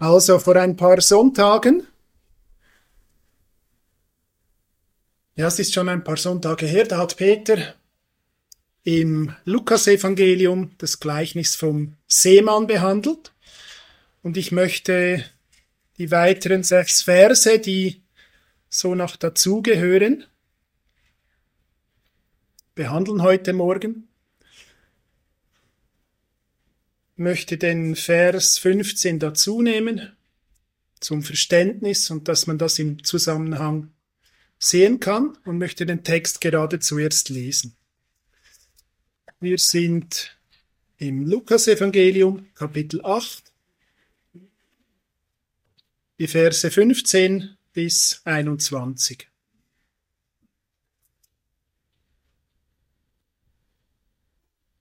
Also 0.00 0.38
vor 0.38 0.56
ein 0.56 0.76
paar 0.76 1.02
Sonntagen, 1.02 1.86
ja, 5.36 5.46
es 5.46 5.58
ist 5.58 5.74
schon 5.74 5.90
ein 5.90 6.02
paar 6.02 6.16
Sonntage 6.16 6.64
her, 6.64 6.86
da 6.86 6.96
hat 6.96 7.18
Peter 7.18 7.74
im 8.82 9.36
Lukasevangelium 9.44 10.70
das 10.78 11.00
Gleichnis 11.00 11.54
vom 11.54 11.98
Seemann 12.06 12.66
behandelt. 12.66 13.34
Und 14.22 14.38
ich 14.38 14.52
möchte 14.52 15.22
die 15.98 16.10
weiteren 16.10 16.62
sechs 16.62 17.02
Verse, 17.02 17.58
die 17.58 18.02
so 18.70 18.94
noch 18.94 19.16
dazugehören, 19.16 20.24
behandeln 22.74 23.22
heute 23.22 23.52
Morgen. 23.52 24.08
Ich 27.09 27.09
möchte 27.20 27.58
den 27.58 27.96
Vers 27.96 28.56
15 28.56 29.18
dazu 29.18 29.60
nehmen 29.60 30.16
zum 31.00 31.22
Verständnis 31.22 32.10
und 32.10 32.28
dass 32.28 32.46
man 32.46 32.56
das 32.56 32.78
im 32.78 33.04
Zusammenhang 33.04 33.92
sehen 34.58 35.00
kann 35.00 35.36
und 35.44 35.58
möchte 35.58 35.84
den 35.84 36.02
Text 36.02 36.40
gerade 36.40 36.80
zuerst 36.80 37.28
lesen. 37.28 37.76
Wir 39.38 39.58
sind 39.58 40.38
im 40.96 41.26
Lukasevangelium 41.26 42.54
Kapitel 42.54 43.04
8, 43.04 43.52
die 46.18 46.26
Verse 46.26 46.70
15 46.70 47.56
bis 47.74 48.22
21. 48.24 49.28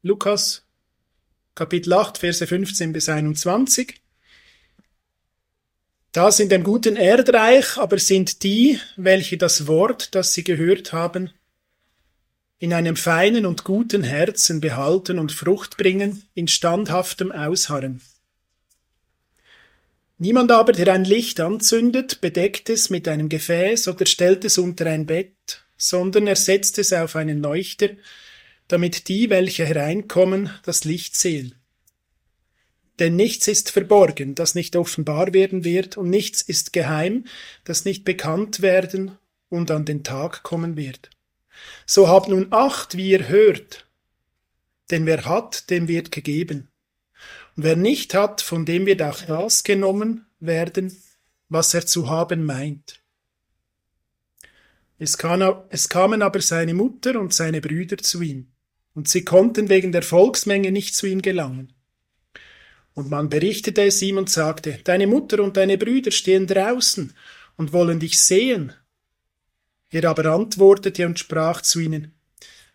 Lukas 0.03 0.68
Kapitel 1.59 1.91
8, 1.91 2.17
Verse 2.17 2.47
15 2.47 2.93
bis 2.93 3.09
21. 3.09 3.95
Das 6.13 6.39
in 6.39 6.47
dem 6.47 6.63
guten 6.63 6.95
Erdreich 6.95 7.77
aber 7.77 7.99
sind 7.99 8.43
die, 8.43 8.79
welche 8.95 9.37
das 9.37 9.67
Wort, 9.67 10.15
das 10.15 10.33
sie 10.33 10.45
gehört 10.45 10.93
haben, 10.93 11.31
in 12.59 12.71
einem 12.71 12.95
feinen 12.95 13.45
und 13.45 13.65
guten 13.65 14.03
Herzen 14.03 14.61
behalten 14.61 15.19
und 15.19 15.33
Frucht 15.33 15.75
bringen, 15.75 16.23
in 16.33 16.47
standhaftem 16.47 17.29
Ausharren. 17.33 17.99
Niemand 20.17 20.53
aber, 20.53 20.71
der 20.71 20.93
ein 20.93 21.03
Licht 21.03 21.41
anzündet, 21.41 22.21
bedeckt 22.21 22.69
es 22.69 22.89
mit 22.89 23.05
einem 23.05 23.27
Gefäß 23.27 23.89
oder 23.89 24.05
stellt 24.05 24.45
es 24.45 24.57
unter 24.57 24.85
ein 24.85 25.05
Bett, 25.05 25.65
sondern 25.75 26.25
er 26.25 26.37
setzt 26.37 26.77
es 26.79 26.93
auf 26.93 27.17
einen 27.17 27.41
Leuchter, 27.41 27.89
damit 28.69 29.07
die, 29.07 29.29
welche 29.29 29.65
hereinkommen, 29.65 30.51
das 30.63 30.85
Licht 30.85 31.17
sehen. 31.17 31.55
Denn 32.99 33.15
nichts 33.15 33.47
ist 33.47 33.71
verborgen, 33.71 34.35
das 34.35 34.55
nicht 34.55 34.75
offenbar 34.75 35.33
werden 35.33 35.63
wird, 35.63 35.97
und 35.97 36.09
nichts 36.09 36.41
ist 36.41 36.71
geheim, 36.71 37.25
das 37.63 37.83
nicht 37.83 38.05
bekannt 38.05 38.61
werden 38.61 39.17
und 39.49 39.71
an 39.71 39.85
den 39.85 40.03
Tag 40.03 40.43
kommen 40.43 40.77
wird. 40.77 41.09
So 41.85 42.07
habt 42.07 42.29
nun 42.29 42.47
Acht, 42.51 42.95
wie 42.95 43.09
ihr 43.09 43.27
hört, 43.27 43.87
denn 44.91 45.05
wer 45.05 45.25
hat, 45.25 45.69
dem 45.69 45.87
wird 45.87 46.11
gegeben. 46.11 46.69
Und 47.55 47.63
wer 47.63 47.75
nicht 47.75 48.13
hat, 48.13 48.41
von 48.41 48.65
dem 48.65 48.85
wird 48.85 49.01
auch 49.01 49.21
das 49.21 49.63
genommen 49.63 50.27
werden, 50.39 50.95
was 51.47 51.73
er 51.73 51.85
zu 51.85 52.07
haben 52.07 52.45
meint. 52.45 53.01
Es, 54.99 55.17
kamen 55.17 56.21
aber 56.21 56.41
seine 56.41 56.73
Mutter 56.73 57.19
und 57.19 57.33
seine 57.33 57.61
Brüder 57.61 57.97
zu 57.97 58.21
ihm 58.21 58.51
und 58.99 59.07
sie 59.07 59.23
konnten 59.23 59.69
wegen 59.69 59.93
der 59.93 60.01
Volksmenge 60.01 60.73
nicht 60.73 60.93
zu 60.93 61.07
ihm 61.07 61.21
gelangen. 61.21 61.71
Und 62.93 63.09
man 63.09 63.29
berichtete 63.29 63.83
es 63.83 64.01
ihm 64.01 64.17
und 64.17 64.29
sagte, 64.29 64.77
Deine 64.83 65.07
Mutter 65.07 65.41
und 65.41 65.55
deine 65.55 65.77
Brüder 65.77 66.11
stehen 66.11 66.47
draußen 66.47 67.13
und 67.55 67.71
wollen 67.71 68.01
dich 68.01 68.19
sehen. 68.19 68.73
Er 69.89 70.03
aber 70.03 70.25
antwortete 70.25 71.05
und 71.05 71.17
sprach 71.17 71.61
zu 71.61 71.79
ihnen, 71.79 72.13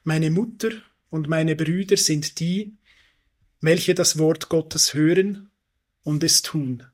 Meine 0.03 0.31
Mutter 0.31 0.71
und 1.11 1.29
meine 1.29 1.57
Brüder 1.57 1.99
sind 1.99 2.41
die, 2.41 2.79
welche 3.61 3.95
das 3.95 4.19
Wort 4.19 4.49
Gottes 4.49 4.95
hören 4.95 5.51
und 6.05 6.25
es 6.25 6.41
tun. 6.41 6.85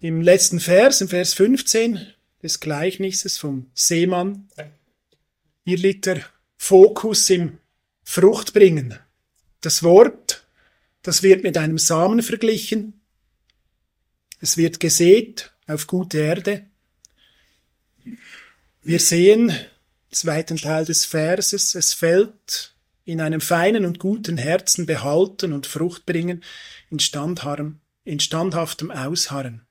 Im 0.00 0.22
letzten 0.22 0.60
Vers, 0.60 1.02
im 1.02 1.08
Vers 1.08 1.34
15, 1.34 2.15
des 2.46 2.60
Gleichnisses 2.60 3.38
vom 3.38 3.68
Seemann. 3.74 4.48
Hier 5.64 5.78
liegt 5.78 6.06
der 6.06 6.24
Fokus 6.56 7.28
im 7.28 7.58
Fruchtbringen. 8.04 8.96
Das 9.60 9.82
Wort, 9.82 10.46
das 11.02 11.24
wird 11.24 11.42
mit 11.42 11.58
einem 11.58 11.76
Samen 11.76 12.22
verglichen. 12.22 13.00
Es 14.40 14.56
wird 14.56 14.78
gesät 14.78 15.52
auf 15.66 15.88
gute 15.88 16.18
Erde. 16.18 16.66
Wir 18.82 19.00
sehen, 19.00 19.52
zweiten 20.12 20.56
Teil 20.56 20.84
des 20.84 21.04
Verses, 21.04 21.74
es 21.74 21.94
fällt 21.94 22.76
in 23.04 23.20
einem 23.20 23.40
feinen 23.40 23.84
und 23.84 23.98
guten 23.98 24.36
Herzen 24.36 24.86
behalten 24.86 25.52
und 25.52 25.66
Frucht 25.66 26.06
bringen, 26.06 26.44
in, 26.90 27.00
standhaftem 27.00 28.90
Ausharren. 28.92 29.65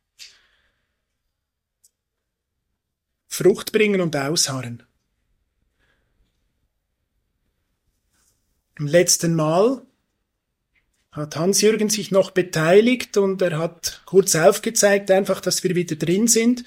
Frucht 3.35 3.73
bringen 3.73 3.99
und 3.99 4.15
ausharren. 4.15 4.83
Im 8.79 8.87
letzten 8.87 9.35
Mal 9.35 9.85
hat 11.11 11.35
Hans-Jürgen 11.35 11.89
sich 11.89 12.11
noch 12.11 12.31
beteiligt 12.31 13.17
und 13.17 13.41
er 13.41 13.57
hat 13.57 14.03
kurz 14.05 14.35
aufgezeigt, 14.35 15.11
einfach, 15.11 15.41
dass 15.41 15.65
wir 15.65 15.75
wieder 15.75 15.97
drin 15.97 16.29
sind, 16.29 16.63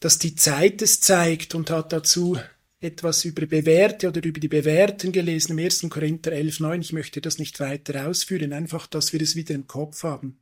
dass 0.00 0.18
die 0.18 0.34
Zeit 0.34 0.82
es 0.82 1.00
zeigt 1.00 1.54
und 1.54 1.70
hat 1.70 1.92
dazu 1.92 2.36
etwas 2.80 3.24
über 3.24 3.46
Bewährte 3.46 4.08
oder 4.08 4.24
über 4.24 4.40
die 4.40 4.48
Bewährten 4.48 5.12
gelesen 5.12 5.56
im 5.56 5.64
1. 5.64 5.86
Korinther 5.88 6.32
11, 6.32 6.60
9. 6.60 6.80
Ich 6.80 6.92
möchte 6.92 7.20
das 7.20 7.38
nicht 7.38 7.60
weiter 7.60 8.08
ausführen, 8.08 8.52
einfach, 8.52 8.88
dass 8.88 9.12
wir 9.12 9.22
es 9.22 9.36
wieder 9.36 9.54
im 9.54 9.68
Kopf 9.68 10.02
haben. 10.02 10.40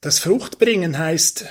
Das 0.00 0.20
Fruchtbringen 0.20 0.96
heißt 0.96 1.46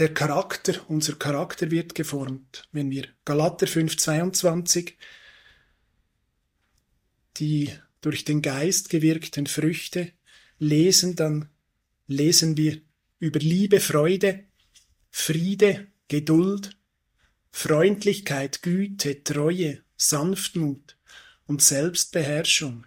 der 0.00 0.14
Charakter, 0.14 0.74
unser 0.88 1.14
Charakter 1.16 1.70
wird 1.70 1.94
geformt. 1.94 2.66
Wenn 2.72 2.90
wir 2.90 3.06
Galater 3.24 3.66
5,22 3.66 4.94
die 7.36 7.70
durch 8.00 8.24
den 8.24 8.42
Geist 8.42 8.90
gewirkten 8.90 9.46
Früchte 9.46 10.12
lesen, 10.58 11.16
dann 11.16 11.48
lesen 12.06 12.56
wir 12.56 12.80
über 13.18 13.38
Liebe, 13.38 13.78
Freude, 13.78 14.44
Friede, 15.10 15.86
Geduld, 16.08 16.76
Freundlichkeit, 17.50 18.62
Güte, 18.62 19.22
Treue, 19.22 19.82
Sanftmut 19.96 20.96
und 21.46 21.62
Selbstbeherrschung. 21.62 22.86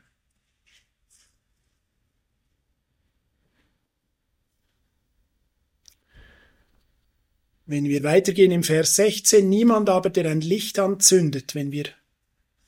Wenn 7.74 7.86
wir 7.86 8.04
weitergehen 8.04 8.52
im 8.52 8.62
Vers 8.62 8.98
16, 8.98 9.50
niemand 9.50 9.90
aber, 9.90 10.12
der 10.12 10.30
ein 10.30 10.42
Licht 10.42 10.78
anzündet, 10.78 11.56
wenn 11.56 11.72
wir 11.72 11.86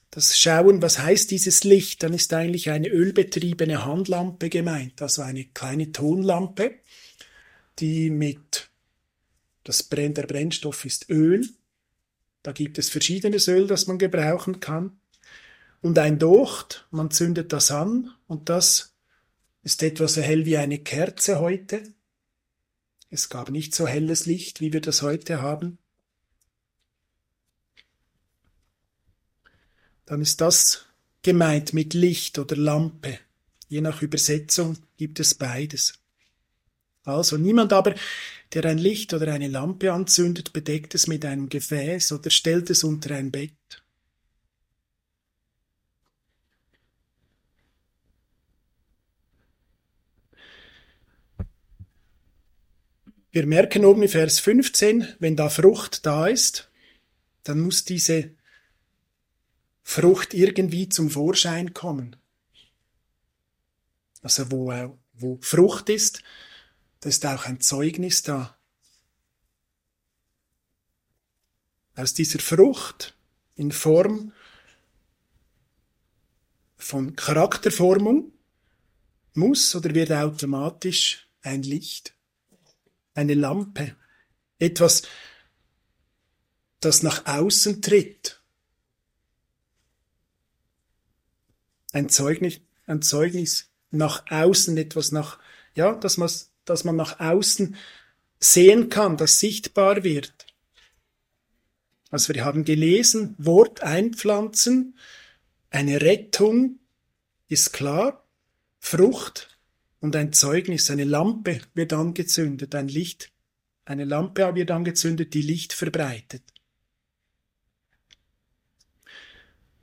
das 0.10 0.36
schauen, 0.36 0.82
was 0.82 0.98
heißt 0.98 1.30
dieses 1.30 1.64
Licht, 1.64 2.02
dann 2.02 2.12
ist 2.12 2.34
eigentlich 2.34 2.72
eine 2.72 2.88
ölbetriebene 2.88 3.86
Handlampe 3.86 4.50
gemeint, 4.50 5.04
also 5.04 5.22
eine 5.22 5.46
kleine 5.46 5.92
Tonlampe, 5.92 6.74
die 7.78 8.10
mit, 8.10 8.72
das 9.64 9.84
brennt, 9.84 10.18
der 10.18 10.26
Brennstoff 10.26 10.86
ist 10.86 11.08
Öl, 11.12 11.48
da 12.42 12.52
gibt 12.52 12.80
es 12.80 12.90
verschiedenes 12.90 13.48
Öl, 13.48 13.68
das 13.68 13.86
man 13.86 14.00
gebrauchen 14.00 14.60
kann, 14.60 15.00
und 15.82 16.00
ein 16.00 16.18
Docht, 16.18 16.88
man 16.90 17.12
zündet 17.12 17.54
das 17.54 17.70
an, 17.70 18.10
und 18.26 18.50
das 18.50 18.96
ist 19.62 19.84
etwa 19.84 20.08
so 20.08 20.22
hell 20.22 20.48
wie 20.48 20.58
eine 20.58 20.80
Kerze 20.80 21.40
heute, 21.40 21.84
es 23.16 23.30
gab 23.30 23.50
nicht 23.50 23.74
so 23.74 23.88
helles 23.88 24.26
Licht, 24.26 24.62
wie 24.62 24.74
wir 24.74 24.82
das 24.82 25.02
heute 25.02 25.42
haben. 25.42 25.78
Dann 30.06 30.22
ist 30.22 30.42
das 30.42 30.86
gemeint 31.24 31.74
mit 31.74 31.94
Licht 31.94 32.38
oder 32.38 32.56
Lampe. 32.56 33.18
Je 33.68 33.82
nach 33.82 34.04
Übersetzung 34.04 34.78
gibt 34.98 35.20
es 35.20 35.34
beides. 35.34 35.94
Also 37.04 37.38
niemand 37.38 37.74
aber, 37.74 37.96
der 38.54 38.66
ein 38.66 38.78
Licht 38.78 39.14
oder 39.14 39.34
eine 39.34 39.48
Lampe 39.48 39.92
anzündet, 39.92 40.54
bedeckt 40.54 40.94
es 40.94 41.08
mit 41.08 41.26
einem 41.26 41.50
Gefäß 41.50 42.12
oder 42.12 42.30
stellt 42.30 42.70
es 42.70 42.84
unter 42.84 43.16
ein 43.16 43.32
Bett. 43.32 43.54
Wir 53.36 53.48
merken 53.48 53.84
oben 53.84 54.04
in 54.04 54.08
Vers 54.08 54.40
15, 54.40 55.16
wenn 55.20 55.36
da 55.36 55.50
Frucht 55.50 56.06
da 56.06 56.28
ist, 56.28 56.72
dann 57.44 57.60
muss 57.60 57.84
diese 57.84 58.34
Frucht 59.84 60.34
irgendwie 60.34 60.88
zum 60.88 61.10
Vorschein 61.10 61.74
kommen. 61.74 62.16
Also 64.22 64.54
wo, 64.54 64.98
wo 65.16 65.38
Frucht 65.42 65.90
ist, 65.90 66.24
da 67.02 67.10
ist 67.10 67.26
auch 67.26 67.44
ein 67.44 67.60
Zeugnis 67.60 68.24
da. 68.24 68.58
Aus 71.98 72.14
dieser 72.14 72.40
Frucht 72.40 73.18
in 73.56 73.74
Form 73.74 74.32
von 76.78 77.18
Charakterformung 77.18 78.32
muss 79.34 79.76
oder 79.76 79.94
wird 79.94 80.14
automatisch 80.14 81.28
ein 81.42 81.64
Licht, 81.64 82.15
eine 83.16 83.34
Lampe, 83.34 83.96
etwas, 84.60 85.04
das 86.80 87.02
nach 87.02 87.26
außen 87.26 87.82
tritt. 87.82 88.42
Ein 91.92 92.10
Zeugnis, 92.10 92.60
ein 92.86 93.02
Zeugnis 93.02 93.72
nach 93.90 94.30
außen, 94.30 94.78
etwas 94.78 95.12
nach, 95.12 95.40
ja, 95.74 95.96
dass 95.96 96.18
man, 96.18 96.30
dass 96.66 96.84
man 96.84 96.96
nach 96.96 97.20
außen 97.20 97.76
sehen 98.40 98.90
kann, 98.90 99.18
das 99.18 99.40
sichtbar 99.40 100.04
wird. 100.04 100.46
Also 102.12 102.34
wir 102.34 102.46
haben 102.46 102.66
gelesen, 102.66 103.36
Wort 103.38 103.82
einpflanzen, 103.82 104.98
eine 105.70 106.02
Rettung 106.02 106.80
ist 107.48 107.74
klar, 107.74 108.26
Frucht 108.80 109.55
und 110.06 110.16
ein 110.16 110.32
Zeugnis, 110.34 110.92
eine 110.92 111.04
Lampe 111.04 111.62
wird 111.74 111.92
angezündet, 111.92 112.76
ein 112.76 112.88
Licht, 112.88 113.34
eine 113.86 114.06
Lampe 114.06 114.54
wird 114.54 114.70
angezündet, 114.70 115.34
die 115.34 115.42
Licht 115.42 115.74
verbreitet. 115.74 116.44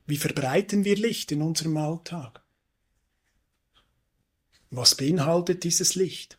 Wie 0.06 0.16
verbreiten 0.16 0.84
wir 0.84 0.94
Licht 0.94 1.32
in 1.32 1.42
unserem 1.42 1.76
Alltag? 1.76 2.40
Was 4.70 4.94
beinhaltet 4.94 5.64
dieses 5.64 5.96
Licht? 5.96 6.38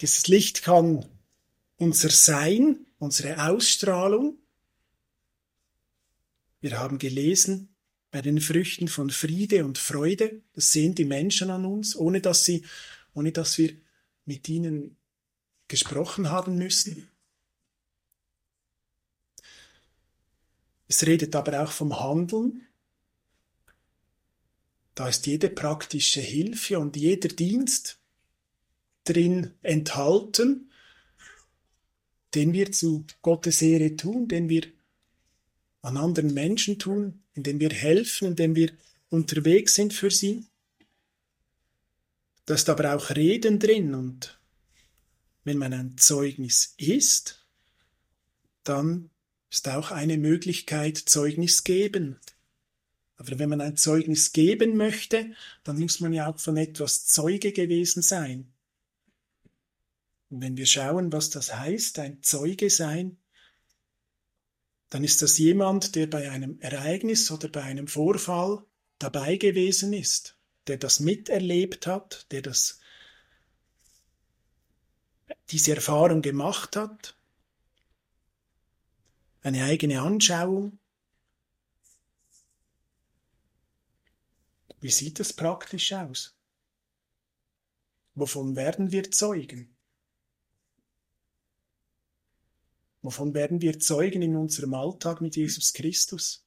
Dieses 0.00 0.28
Licht 0.28 0.62
kann 0.62 1.04
unser 1.76 2.08
Sein, 2.08 2.86
unsere 2.98 3.50
Ausstrahlung, 3.50 4.39
wir 6.60 6.78
haben 6.78 6.98
gelesen, 6.98 7.74
bei 8.10 8.22
den 8.22 8.40
Früchten 8.40 8.88
von 8.88 9.10
Friede 9.10 9.64
und 9.64 9.78
Freude, 9.78 10.42
das 10.52 10.72
sehen 10.72 10.94
die 10.94 11.04
Menschen 11.04 11.50
an 11.50 11.64
uns, 11.64 11.94
ohne 11.96 12.20
dass 12.20 12.44
sie, 12.44 12.64
ohne 13.14 13.32
dass 13.32 13.56
wir 13.58 13.74
mit 14.24 14.48
ihnen 14.48 14.96
gesprochen 15.68 16.30
haben 16.30 16.56
müssen. 16.56 17.08
Es 20.88 21.06
redet 21.06 21.36
aber 21.36 21.62
auch 21.62 21.70
vom 21.70 22.00
Handeln. 22.00 22.66
Da 24.96 25.08
ist 25.08 25.26
jede 25.26 25.48
praktische 25.48 26.20
Hilfe 26.20 26.80
und 26.80 26.96
jeder 26.96 27.28
Dienst 27.28 28.00
drin 29.04 29.54
enthalten, 29.62 30.72
den 32.34 32.52
wir 32.52 32.72
zu 32.72 33.06
Gottes 33.22 33.62
Ehre 33.62 33.96
tun, 33.96 34.26
den 34.26 34.48
wir 34.48 34.64
an 35.82 35.96
anderen 35.96 36.34
Menschen 36.34 36.78
tun, 36.78 37.22
indem 37.34 37.60
wir 37.60 37.70
helfen, 37.70 38.28
indem 38.28 38.54
wir 38.54 38.72
unterwegs 39.08 39.74
sind 39.74 39.92
für 39.92 40.10
sie. 40.10 40.44
Da 42.44 42.54
ist 42.54 42.68
aber 42.68 42.94
auch 42.94 43.10
Reden 43.10 43.58
drin 43.58 43.94
und 43.94 44.40
wenn 45.44 45.58
man 45.58 45.72
ein 45.72 45.96
Zeugnis 45.96 46.74
ist, 46.76 47.46
dann 48.64 49.10
ist 49.50 49.68
auch 49.68 49.90
eine 49.90 50.18
Möglichkeit 50.18 50.96
Zeugnis 50.96 51.64
geben. 51.64 52.20
Aber 53.16 53.38
wenn 53.38 53.48
man 53.48 53.60
ein 53.60 53.76
Zeugnis 53.76 54.32
geben 54.32 54.76
möchte, 54.76 55.34
dann 55.64 55.78
muss 55.78 56.00
man 56.00 56.12
ja 56.12 56.30
auch 56.30 56.38
von 56.38 56.56
etwas 56.56 57.06
Zeuge 57.06 57.52
gewesen 57.52 58.02
sein. 58.02 58.52
Und 60.30 60.42
wenn 60.42 60.56
wir 60.56 60.66
schauen, 60.66 61.12
was 61.12 61.30
das 61.30 61.54
heißt, 61.54 61.98
ein 61.98 62.22
Zeuge 62.22 62.70
sein, 62.70 63.18
dann 64.90 65.04
ist 65.04 65.22
das 65.22 65.38
jemand, 65.38 65.94
der 65.94 66.08
bei 66.08 66.30
einem 66.30 66.58
Ereignis 66.60 67.30
oder 67.30 67.48
bei 67.48 67.62
einem 67.62 67.86
Vorfall 67.86 68.64
dabei 68.98 69.36
gewesen 69.36 69.92
ist, 69.92 70.36
der 70.66 70.78
das 70.78 70.98
miterlebt 70.98 71.86
hat, 71.86 72.26
der 72.32 72.42
das, 72.42 72.80
diese 75.50 75.76
Erfahrung 75.76 76.22
gemacht 76.22 76.74
hat, 76.74 77.16
eine 79.42 79.64
eigene 79.64 80.02
Anschauung. 80.02 80.78
Wie 84.80 84.90
sieht 84.90 85.20
das 85.20 85.32
praktisch 85.32 85.92
aus? 85.92 86.36
Wovon 88.14 88.56
werden 88.56 88.90
wir 88.90 89.10
Zeugen? 89.10 89.76
Wovon 93.02 93.34
werden 93.34 93.62
wir 93.62 93.78
Zeugen 93.78 94.22
in 94.22 94.36
unserem 94.36 94.74
Alltag 94.74 95.20
mit 95.20 95.36
Jesus 95.36 95.72
Christus? 95.72 96.44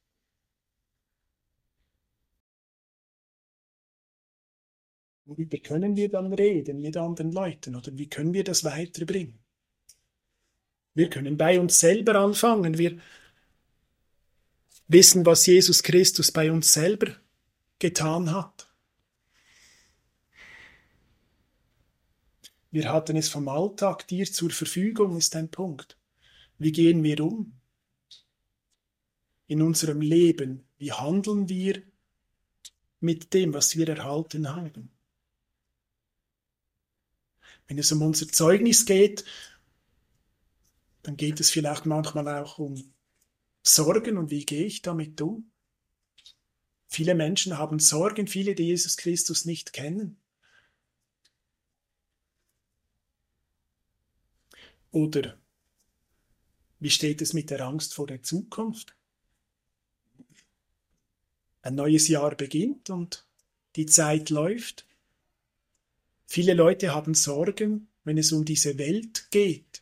Worüber 5.26 5.58
können 5.58 5.96
wir 5.96 6.10
dann 6.10 6.34
reden 6.34 6.82
mit 6.82 6.98
anderen 6.98 7.32
Leuten 7.32 7.76
oder 7.76 7.98
wie 7.98 8.08
können 8.08 8.34
wir 8.34 8.44
das 8.44 8.64
weiterbringen? 8.64 9.40
Wir 10.94 11.10
können 11.10 11.38
bei 11.38 11.60
uns 11.60 11.80
selber 11.80 12.16
anfangen. 12.16 12.78
Wir 12.78 13.00
wissen, 14.88 15.26
was 15.26 15.46
Jesus 15.46 15.82
Christus 15.82 16.32
bei 16.32 16.52
uns 16.52 16.72
selber 16.72 17.16
getan 17.80 18.32
hat. 18.32 18.70
Wir 22.70 22.92
hatten 22.92 23.16
es 23.16 23.30
vom 23.30 23.48
Alltag 23.48 24.08
dir 24.08 24.26
zur 24.26 24.50
Verfügung, 24.50 25.18
ist 25.18 25.36
ein 25.36 25.50
Punkt. 25.50 25.98
Wie 26.64 26.72
gehen 26.72 27.04
wir 27.04 27.20
um? 27.20 27.60
In 29.48 29.62
unserem 29.62 30.00
Leben, 30.00 30.66
wie 30.78 30.94
handeln 30.94 31.50
wir 31.50 31.84
mit 33.02 33.34
dem, 33.34 33.54
was 33.54 33.76
wir 33.76 33.90
erhalten 33.90 34.48
haben? 34.48 34.90
Wenn 37.68 37.78
es 37.78 37.92
um 37.92 38.02
unser 38.02 38.30
Zeugnis 38.30 38.86
geht, 38.86 39.26
dann 41.02 41.18
geht 41.18 41.42
es 41.42 41.52
vielleicht 41.52 41.86
manchmal 41.86 42.30
auch 42.30 42.60
um 42.60 42.94
Sorgen 43.62 44.18
und 44.18 44.32
wie 44.32 44.46
gehe 44.46 44.66
ich 44.66 44.82
damit 44.82 45.20
um? 45.20 45.52
Viele 46.88 47.14
Menschen 47.14 47.58
haben 47.58 47.80
Sorgen, 47.80 48.28
viele, 48.28 48.56
die 48.56 48.68
Jesus 48.68 48.96
Christus 48.96 49.44
nicht 49.44 49.74
kennen. 49.74 50.18
Oder 54.92 55.43
wie 56.84 56.90
steht 56.90 57.22
es 57.22 57.32
mit 57.32 57.50
der 57.50 57.66
Angst 57.66 57.94
vor 57.94 58.08
der 58.08 58.24
Zukunft? 58.24 58.94
Ein 61.62 61.76
neues 61.76 62.10
Jahr 62.10 62.36
beginnt 62.36 62.90
und 62.90 63.26
die 63.78 63.86
Zeit 63.86 64.30
läuft. 64.30 64.86
Viele 66.26 66.54
Leute 66.54 66.94
haben 66.94 67.14
Sorgen, 67.14 67.88
wenn 68.04 68.18
es 68.18 68.34
um 68.34 68.44
diese 68.44 68.78
Welt 68.78 69.32
geht, 69.32 69.82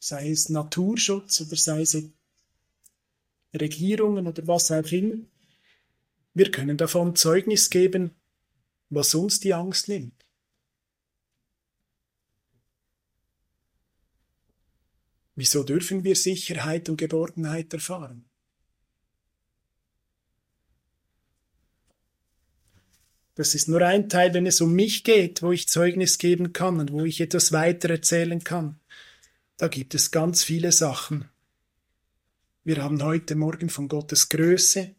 sei 0.00 0.30
es 0.30 0.48
Naturschutz 0.48 1.42
oder 1.42 1.54
sei 1.54 1.82
es 1.82 1.96
Regierungen 3.54 4.26
oder 4.26 4.44
was 4.48 4.72
auch 4.72 4.90
immer. 4.90 5.14
Wir 6.34 6.50
können 6.50 6.76
davon 6.76 7.14
Zeugnis 7.14 7.70
geben, 7.70 8.16
was 8.88 9.14
uns 9.14 9.38
die 9.38 9.54
Angst 9.54 9.86
nimmt. 9.86 10.19
Wieso 15.40 15.62
dürfen 15.62 16.04
wir 16.04 16.16
Sicherheit 16.16 16.90
und 16.90 16.98
Geborgenheit 16.98 17.72
erfahren? 17.72 18.26
Das 23.36 23.54
ist 23.54 23.66
nur 23.66 23.80
ein 23.80 24.10
Teil, 24.10 24.34
wenn 24.34 24.44
es 24.44 24.60
um 24.60 24.74
mich 24.74 25.02
geht, 25.02 25.40
wo 25.40 25.50
ich 25.50 25.66
Zeugnis 25.66 26.18
geben 26.18 26.52
kann 26.52 26.78
und 26.78 26.92
wo 26.92 27.06
ich 27.06 27.22
etwas 27.22 27.52
weiter 27.52 27.88
erzählen 27.88 28.44
kann. 28.44 28.80
Da 29.56 29.68
gibt 29.68 29.94
es 29.94 30.10
ganz 30.10 30.44
viele 30.44 30.72
Sachen. 30.72 31.30
Wir 32.62 32.82
haben 32.82 33.02
heute 33.02 33.34
Morgen 33.34 33.70
von 33.70 33.88
Gottes 33.88 34.28
Größe. 34.28 34.94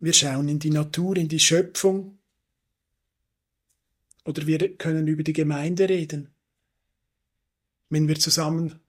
Wir 0.00 0.14
schauen 0.14 0.48
in 0.48 0.58
die 0.58 0.70
Natur, 0.70 1.16
in 1.16 1.28
die 1.28 1.38
Schöpfung. 1.38 2.18
Oder 4.24 4.48
wir 4.48 4.76
können 4.78 5.06
über 5.06 5.22
die 5.22 5.32
Gemeinde 5.32 5.88
reden. 5.88 6.34
Wenn 7.88 8.08
wir 8.08 8.18
zusammen 8.18 8.81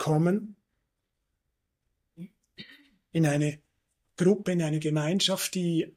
kommen 0.00 0.56
in 3.12 3.26
eine 3.26 3.60
Gruppe, 4.16 4.52
in 4.52 4.62
eine 4.62 4.80
Gemeinschaft, 4.80 5.54
die 5.54 5.94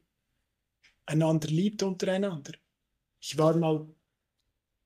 einander 1.06 1.48
liebt 1.48 1.84
untereinander. 1.84 2.52
Ich 3.22 3.38
war 3.38 3.56
mal 3.56 3.88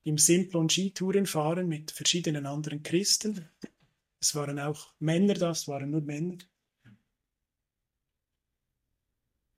im 0.04 0.20
Simplon 0.20 0.70
Skitouren 0.70 1.26
fahren 1.26 1.68
mit 1.68 1.90
verschiedenen 1.92 2.46
anderen 2.46 2.84
Christen. 2.84 3.50
Es 4.20 4.36
waren 4.36 4.60
auch 4.60 4.94
Männer 5.00 5.34
da, 5.34 5.50
es 5.50 5.68
waren 5.68 5.90
nur 5.90 6.02
Männer. 6.02 6.38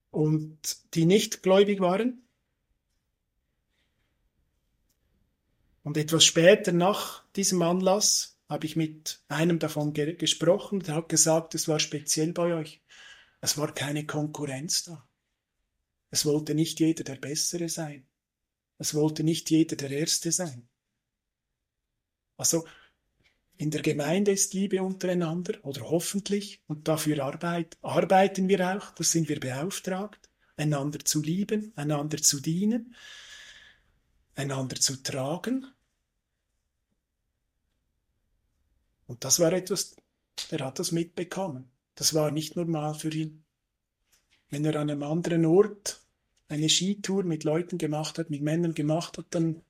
Und 0.09 0.95
die 0.95 1.05
nicht 1.05 1.43
gläubig 1.43 1.81
waren. 1.81 2.23
Und 5.83 5.97
etwas 5.97 6.23
später 6.23 6.71
nach 6.71 7.25
diesem 7.35 7.61
Anlass 7.61 8.38
habe 8.50 8.65
ich 8.65 8.75
mit 8.75 9.22
einem 9.27 9.60
davon 9.60 9.94
ge 9.94 10.15
gesprochen, 10.15 10.79
der 10.79 10.96
hat 10.96 11.10
gesagt, 11.10 11.56
es 11.56 11.68
war 11.68 11.79
speziell 11.79 12.34
bei 12.34 12.56
euch. 12.56 12.82
Es 13.41 13.58
war 13.58 13.74
keine 13.74 14.06
Konkurrenz 14.06 14.84
da. 14.84 15.08
Es 16.10 16.25
wollte 16.25 16.56
nicht 16.56 16.79
jeder 16.79 17.03
der 17.03 17.15
Bessere 17.15 17.70
sein. 17.70 18.08
Es 18.79 18.96
wollte 18.96 19.24
nicht 19.24 19.50
jeder 19.51 19.75
der 19.75 19.91
Erste 19.91 20.32
sein. 20.32 20.68
Also 22.38 22.65
in 23.58 23.72
der 23.72 23.82
Gemeinde 23.82 24.32
ist 24.32 24.53
Liebe 24.53 24.82
untereinander 24.82 25.60
oder 25.63 25.82
hoffentlich 25.82 26.63
und 26.68 26.88
dafür 26.88 27.24
arbeit, 27.24 27.77
arbeiten 27.82 28.48
wir 28.48 28.75
auch, 28.75 28.91
das 28.91 29.12
sind 29.12 29.27
wir 29.27 29.39
beauftragt, 29.39 30.29
einander 30.56 31.00
zu 31.00 31.22
lieben, 31.22 31.74
einander 31.75 32.22
zu 32.22 32.39
dienen, 32.39 32.96
einander 34.36 34.77
zu 34.77 35.03
tragen. 35.03 35.68
Und 39.09 39.23
das 39.23 39.39
war 39.39 39.51
etwas, 39.53 39.95
er 40.51 40.59
hat 40.59 40.77
das 40.77 40.91
mitbekommen. 40.91 41.71
Das 41.95 42.13
war 42.13 42.29
nicht 42.29 42.55
normal 42.55 42.93
für 42.93 43.09
ihn. 43.09 43.43
Wenn 44.51 44.63
er 44.65 44.75
an 44.75 44.91
einem 44.91 45.01
anderen 45.01 45.45
Ort 45.45 45.99
eine 46.47 46.69
Skitour 46.69 47.23
mit 47.23 47.43
Leuten 47.43 47.79
gemacht 47.79 48.19
hat, 48.19 48.29
mit 48.29 48.43
Männern 48.43 48.75
gemacht 48.75 49.17
hat, 49.17 49.25
dann 49.31 49.63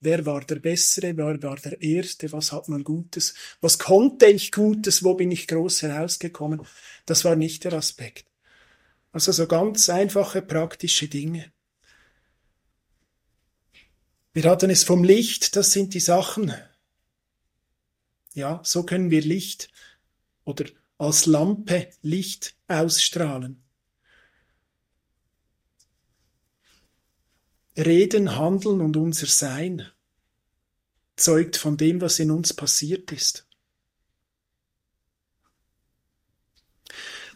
wer 0.00 0.26
war 0.26 0.40
der 0.40 0.56
Bessere, 0.56 1.16
wer 1.16 1.40
war 1.44 1.56
der 1.56 1.80
Erste, 1.80 2.32
was 2.32 2.50
hat 2.50 2.68
man 2.68 2.82
Gutes, 2.82 3.34
was 3.60 3.78
konnte 3.78 4.26
ich 4.26 4.50
Gutes, 4.50 5.04
wo 5.04 5.14
bin 5.14 5.30
ich 5.30 5.46
groß 5.46 5.82
herausgekommen, 5.82 6.62
das 7.06 7.24
war 7.24 7.36
nicht 7.36 7.62
der 7.62 7.74
Aspekt. 7.74 8.26
Also 9.12 9.30
so 9.30 9.46
ganz 9.46 9.90
einfache 9.90 10.42
praktische 10.42 11.06
Dinge. 11.06 11.52
Wir 14.32 14.42
hatten 14.50 14.70
es 14.70 14.82
vom 14.82 15.04
Licht, 15.04 15.54
das 15.54 15.70
sind 15.70 15.94
die 15.94 16.00
Sachen. 16.00 16.52
Ja, 18.34 18.60
so 18.64 18.84
können 18.84 19.10
wir 19.10 19.22
Licht 19.22 19.70
oder 20.44 20.64
als 20.98 21.26
Lampe 21.26 21.90
Licht 22.02 22.56
ausstrahlen. 22.68 23.62
Reden, 27.76 28.36
Handeln 28.36 28.80
und 28.80 28.96
unser 28.96 29.26
Sein 29.26 29.86
zeugt 31.16 31.56
von 31.56 31.76
dem, 31.76 32.00
was 32.00 32.18
in 32.18 32.30
uns 32.30 32.52
passiert 32.52 33.12
ist. 33.12 33.46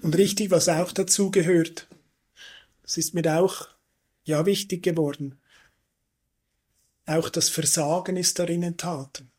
Und 0.02 0.16
richtig, 0.16 0.50
was 0.50 0.68
auch 0.68 0.92
dazu 0.92 1.30
gehört, 1.30 1.88
das 2.82 2.98
ist 2.98 3.14
mir 3.14 3.40
auch 3.40 3.68
ja 4.24 4.44
wichtig 4.46 4.82
geworden. 4.82 5.40
Auch 7.06 7.30
das 7.30 7.48
Versagen 7.48 8.16
ist 8.16 8.38
darin 8.38 8.62
enthalten. 8.62 9.30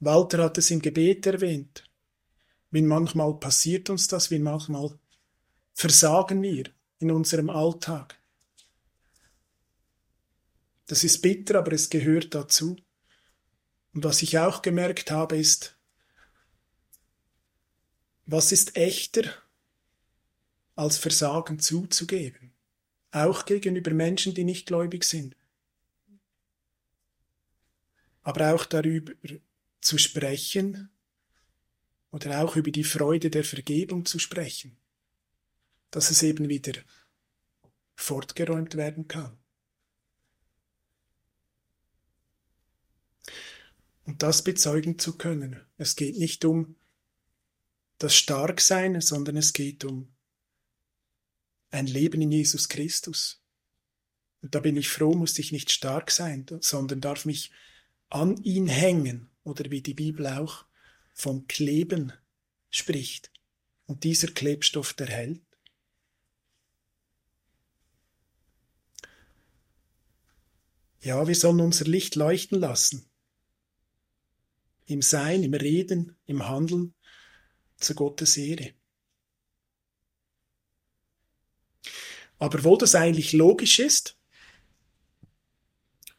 Walter 0.00 0.44
hat 0.44 0.58
es 0.58 0.70
im 0.70 0.80
Gebet 0.80 1.26
erwähnt. 1.26 1.84
Wie 2.70 2.82
manchmal 2.82 3.34
passiert 3.38 3.90
uns 3.90 4.08
das, 4.08 4.30
wie 4.30 4.38
manchmal 4.38 4.98
versagen 5.74 6.42
wir 6.42 6.64
in 6.98 7.10
unserem 7.10 7.50
Alltag. 7.50 8.20
Das 10.86 11.04
ist 11.04 11.20
bitter, 11.20 11.58
aber 11.58 11.72
es 11.72 11.90
gehört 11.90 12.34
dazu. 12.34 12.76
Und 13.92 14.04
was 14.04 14.22
ich 14.22 14.38
auch 14.38 14.62
gemerkt 14.62 15.10
habe, 15.10 15.36
ist, 15.36 15.76
was 18.26 18.52
ist 18.52 18.76
echter, 18.76 19.22
als 20.76 20.98
Versagen 20.98 21.58
zuzugeben? 21.58 22.52
Auch 23.10 23.46
gegenüber 23.46 23.90
Menschen, 23.92 24.34
die 24.34 24.44
nicht 24.44 24.66
gläubig 24.66 25.04
sind. 25.04 25.34
Aber 28.22 28.54
auch 28.54 28.66
darüber 28.66 29.12
zu 29.80 29.98
sprechen 29.98 30.90
oder 32.10 32.42
auch 32.42 32.56
über 32.56 32.70
die 32.70 32.84
Freude 32.84 33.30
der 33.30 33.44
Vergebung 33.44 34.04
zu 34.04 34.18
sprechen, 34.18 34.76
dass 35.90 36.10
es 36.10 36.22
eben 36.22 36.48
wieder 36.48 36.74
fortgeräumt 37.94 38.76
werden 38.76 39.08
kann. 39.08 39.38
und 44.08 44.22
das 44.22 44.42
bezeugen 44.42 44.98
zu 44.98 45.18
können. 45.18 45.60
Es 45.76 45.94
geht 45.94 46.16
nicht 46.16 46.42
um 46.46 46.76
das 47.98 48.14
Starksein, 48.14 49.02
sondern 49.02 49.36
es 49.36 49.52
geht 49.52 49.84
um 49.84 50.08
ein 51.70 51.86
Leben 51.86 52.22
in 52.22 52.32
Jesus 52.32 52.70
Christus. 52.70 53.42
Und 54.40 54.54
da 54.54 54.60
bin 54.60 54.78
ich 54.78 54.88
froh, 54.88 55.14
muss 55.14 55.38
ich 55.38 55.52
nicht 55.52 55.70
stark 55.70 56.10
sein, 56.10 56.46
sondern 56.60 57.02
darf 57.02 57.26
mich 57.26 57.52
an 58.08 58.42
ihn 58.42 58.66
hängen, 58.66 59.28
oder 59.48 59.70
wie 59.70 59.82
die 59.82 59.94
Bibel 59.94 60.26
auch 60.26 60.64
vom 61.14 61.46
Kleben 61.48 62.12
spricht. 62.70 63.32
Und 63.86 64.04
dieser 64.04 64.28
Klebstoff, 64.28 64.92
der 64.92 65.06
hält. 65.08 65.42
Ja, 71.00 71.26
wir 71.26 71.34
sollen 71.34 71.60
unser 71.60 71.86
Licht 71.86 72.16
leuchten 72.16 72.58
lassen 72.58 73.08
im 74.86 75.02
Sein, 75.02 75.42
im 75.42 75.54
Reden, 75.54 76.16
im 76.26 76.48
Handeln 76.48 76.94
zu 77.76 77.94
Gottes 77.94 78.36
Ehre. 78.36 78.72
Aber 82.38 82.64
wo 82.64 82.76
das 82.76 82.94
eigentlich 82.94 83.32
logisch 83.32 83.78
ist, 83.78 84.17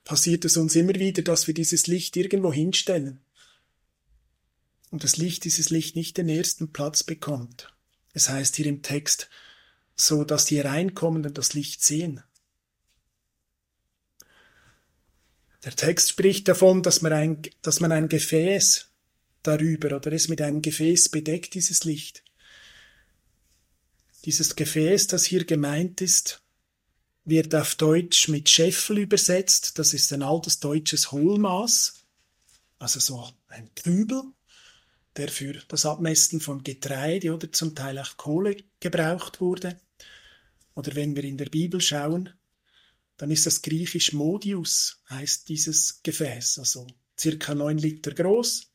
passiert 0.09 0.43
es 0.43 0.57
uns 0.57 0.75
immer 0.75 0.95
wieder, 0.95 1.21
dass 1.21 1.45
wir 1.45 1.53
dieses 1.53 1.85
Licht 1.85 2.17
irgendwo 2.17 2.51
hinstellen. 2.51 3.19
Und 4.89 5.03
das 5.03 5.17
Licht, 5.17 5.43
dieses 5.43 5.69
Licht 5.69 5.95
nicht 5.95 6.17
den 6.17 6.27
ersten 6.29 6.73
Platz 6.73 7.03
bekommt. 7.03 7.71
Es 8.13 8.27
heißt 8.27 8.55
hier 8.55 8.65
im 8.65 8.81
Text, 8.81 9.29
so 9.95 10.23
dass 10.23 10.45
die 10.45 10.61
Reinkommenden 10.61 11.35
das 11.35 11.53
Licht 11.53 11.83
sehen. 11.83 12.23
Der 15.63 15.75
Text 15.75 16.09
spricht 16.09 16.47
davon, 16.47 16.81
dass 16.81 17.03
man 17.03 17.13
ein, 17.13 17.43
dass 17.61 17.79
man 17.79 17.91
ein 17.91 18.09
Gefäß 18.09 18.87
darüber 19.43 19.95
oder 19.95 20.11
es 20.11 20.27
mit 20.27 20.41
einem 20.41 20.63
Gefäß 20.63 21.09
bedeckt, 21.09 21.53
dieses 21.53 21.83
Licht. 21.83 22.23
Dieses 24.25 24.55
Gefäß, 24.55 25.05
das 25.05 25.25
hier 25.25 25.45
gemeint 25.45 26.01
ist, 26.01 26.41
wird 27.25 27.53
auf 27.55 27.75
Deutsch 27.75 28.27
mit 28.27 28.49
Scheffel 28.49 28.99
übersetzt. 28.99 29.77
Das 29.77 29.93
ist 29.93 30.11
ein 30.13 30.23
altes 30.23 30.59
deutsches 30.59 31.11
Hohlmaß, 31.11 32.05
also 32.79 32.99
so 32.99 33.29
ein 33.47 33.69
Kübel, 33.75 34.23
der 35.15 35.29
für 35.29 35.53
das 35.67 35.85
Abmessen 35.85 36.39
von 36.39 36.63
Getreide 36.63 37.33
oder 37.33 37.51
zum 37.51 37.75
Teil 37.75 37.99
auch 37.99 38.17
Kohle 38.17 38.57
gebraucht 38.79 39.41
wurde. 39.41 39.79
Oder 40.75 40.95
wenn 40.95 41.15
wir 41.15 41.23
in 41.23 41.37
der 41.37 41.49
Bibel 41.49 41.81
schauen, 41.81 42.29
dann 43.17 43.31
ist 43.31 43.45
das 43.45 43.61
griechisch 43.61 44.13
Modius, 44.13 45.01
heißt 45.09 45.49
dieses 45.49 46.01
Gefäß, 46.03 46.59
also 46.59 46.87
circa 47.19 47.53
neun 47.53 47.77
Liter 47.77 48.13
groß. 48.13 48.71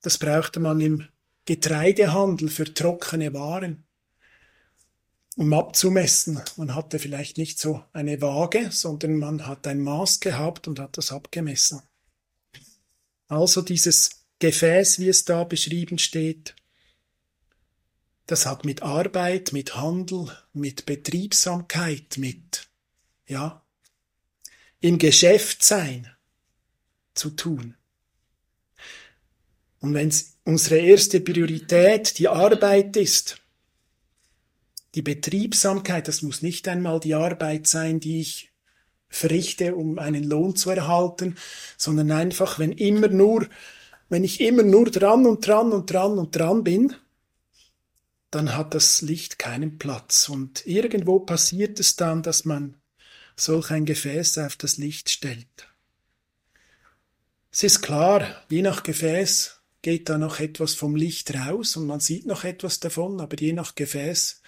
Das 0.00 0.18
brauchte 0.18 0.58
man 0.58 0.80
im 0.80 1.08
Getreidehandel 1.44 2.48
für 2.48 2.72
trockene 2.74 3.32
Waren, 3.34 3.84
um 5.36 5.52
abzumessen. 5.52 6.40
Man 6.56 6.74
hatte 6.74 6.98
vielleicht 6.98 7.38
nicht 7.38 7.58
so 7.58 7.82
eine 7.92 8.20
Waage, 8.20 8.70
sondern 8.70 9.16
man 9.16 9.46
hat 9.46 9.66
ein 9.66 9.80
Maß 9.80 10.20
gehabt 10.20 10.68
und 10.68 10.78
hat 10.78 10.98
das 10.98 11.12
abgemessen. 11.12 11.82
Also 13.28 13.62
dieses 13.62 14.26
Gefäß, 14.38 14.98
wie 14.98 15.08
es 15.08 15.24
da 15.24 15.44
beschrieben 15.44 15.98
steht, 15.98 16.54
das 18.26 18.46
hat 18.46 18.64
mit 18.64 18.82
Arbeit, 18.82 19.52
mit 19.52 19.76
Handel, 19.76 20.30
mit 20.52 20.86
Betriebsamkeit, 20.86 22.18
mit 22.18 22.68
ja, 23.26 23.64
im 24.80 24.98
Geschäft 24.98 25.64
sein 25.64 26.08
zu 27.14 27.30
tun. 27.30 27.76
Und 29.80 29.94
wenn 29.94 30.12
unsere 30.44 30.78
erste 30.78 31.20
Priorität 31.20 32.18
die 32.18 32.28
Arbeit 32.28 32.96
ist, 32.96 33.41
die 34.94 35.02
Betriebsamkeit, 35.02 36.08
das 36.08 36.22
muss 36.22 36.42
nicht 36.42 36.68
einmal 36.68 37.00
die 37.00 37.14
Arbeit 37.14 37.66
sein, 37.66 38.00
die 38.00 38.20
ich 38.20 38.52
verrichte, 39.08 39.74
um 39.74 39.98
einen 39.98 40.24
Lohn 40.24 40.56
zu 40.56 40.70
erhalten, 40.70 41.36
sondern 41.76 42.10
einfach, 42.10 42.58
wenn 42.58 42.72
immer 42.72 43.08
nur, 43.08 43.48
wenn 44.08 44.24
ich 44.24 44.40
immer 44.40 44.62
nur 44.62 44.90
dran 44.90 45.26
und 45.26 45.46
dran 45.46 45.72
und 45.72 45.90
dran 45.90 46.18
und 46.18 46.36
dran 46.36 46.64
bin, 46.64 46.94
dann 48.30 48.56
hat 48.56 48.74
das 48.74 49.02
Licht 49.02 49.38
keinen 49.38 49.78
Platz. 49.78 50.28
Und 50.28 50.66
irgendwo 50.66 51.20
passiert 51.20 51.78
es 51.78 51.96
dann, 51.96 52.22
dass 52.22 52.44
man 52.44 52.76
solch 53.36 53.70
ein 53.70 53.84
Gefäß 53.84 54.38
auf 54.38 54.56
das 54.56 54.78
Licht 54.78 55.10
stellt. 55.10 55.68
Es 57.50 57.62
ist 57.62 57.82
klar, 57.82 58.26
je 58.48 58.62
nach 58.62 58.82
Gefäß 58.82 59.60
geht 59.82 60.08
da 60.08 60.16
noch 60.16 60.40
etwas 60.40 60.74
vom 60.74 60.96
Licht 60.96 61.34
raus 61.34 61.76
und 61.76 61.86
man 61.86 62.00
sieht 62.00 62.24
noch 62.24 62.44
etwas 62.44 62.80
davon, 62.80 63.20
aber 63.20 63.36
je 63.38 63.52
nach 63.52 63.74
Gefäß 63.74 64.40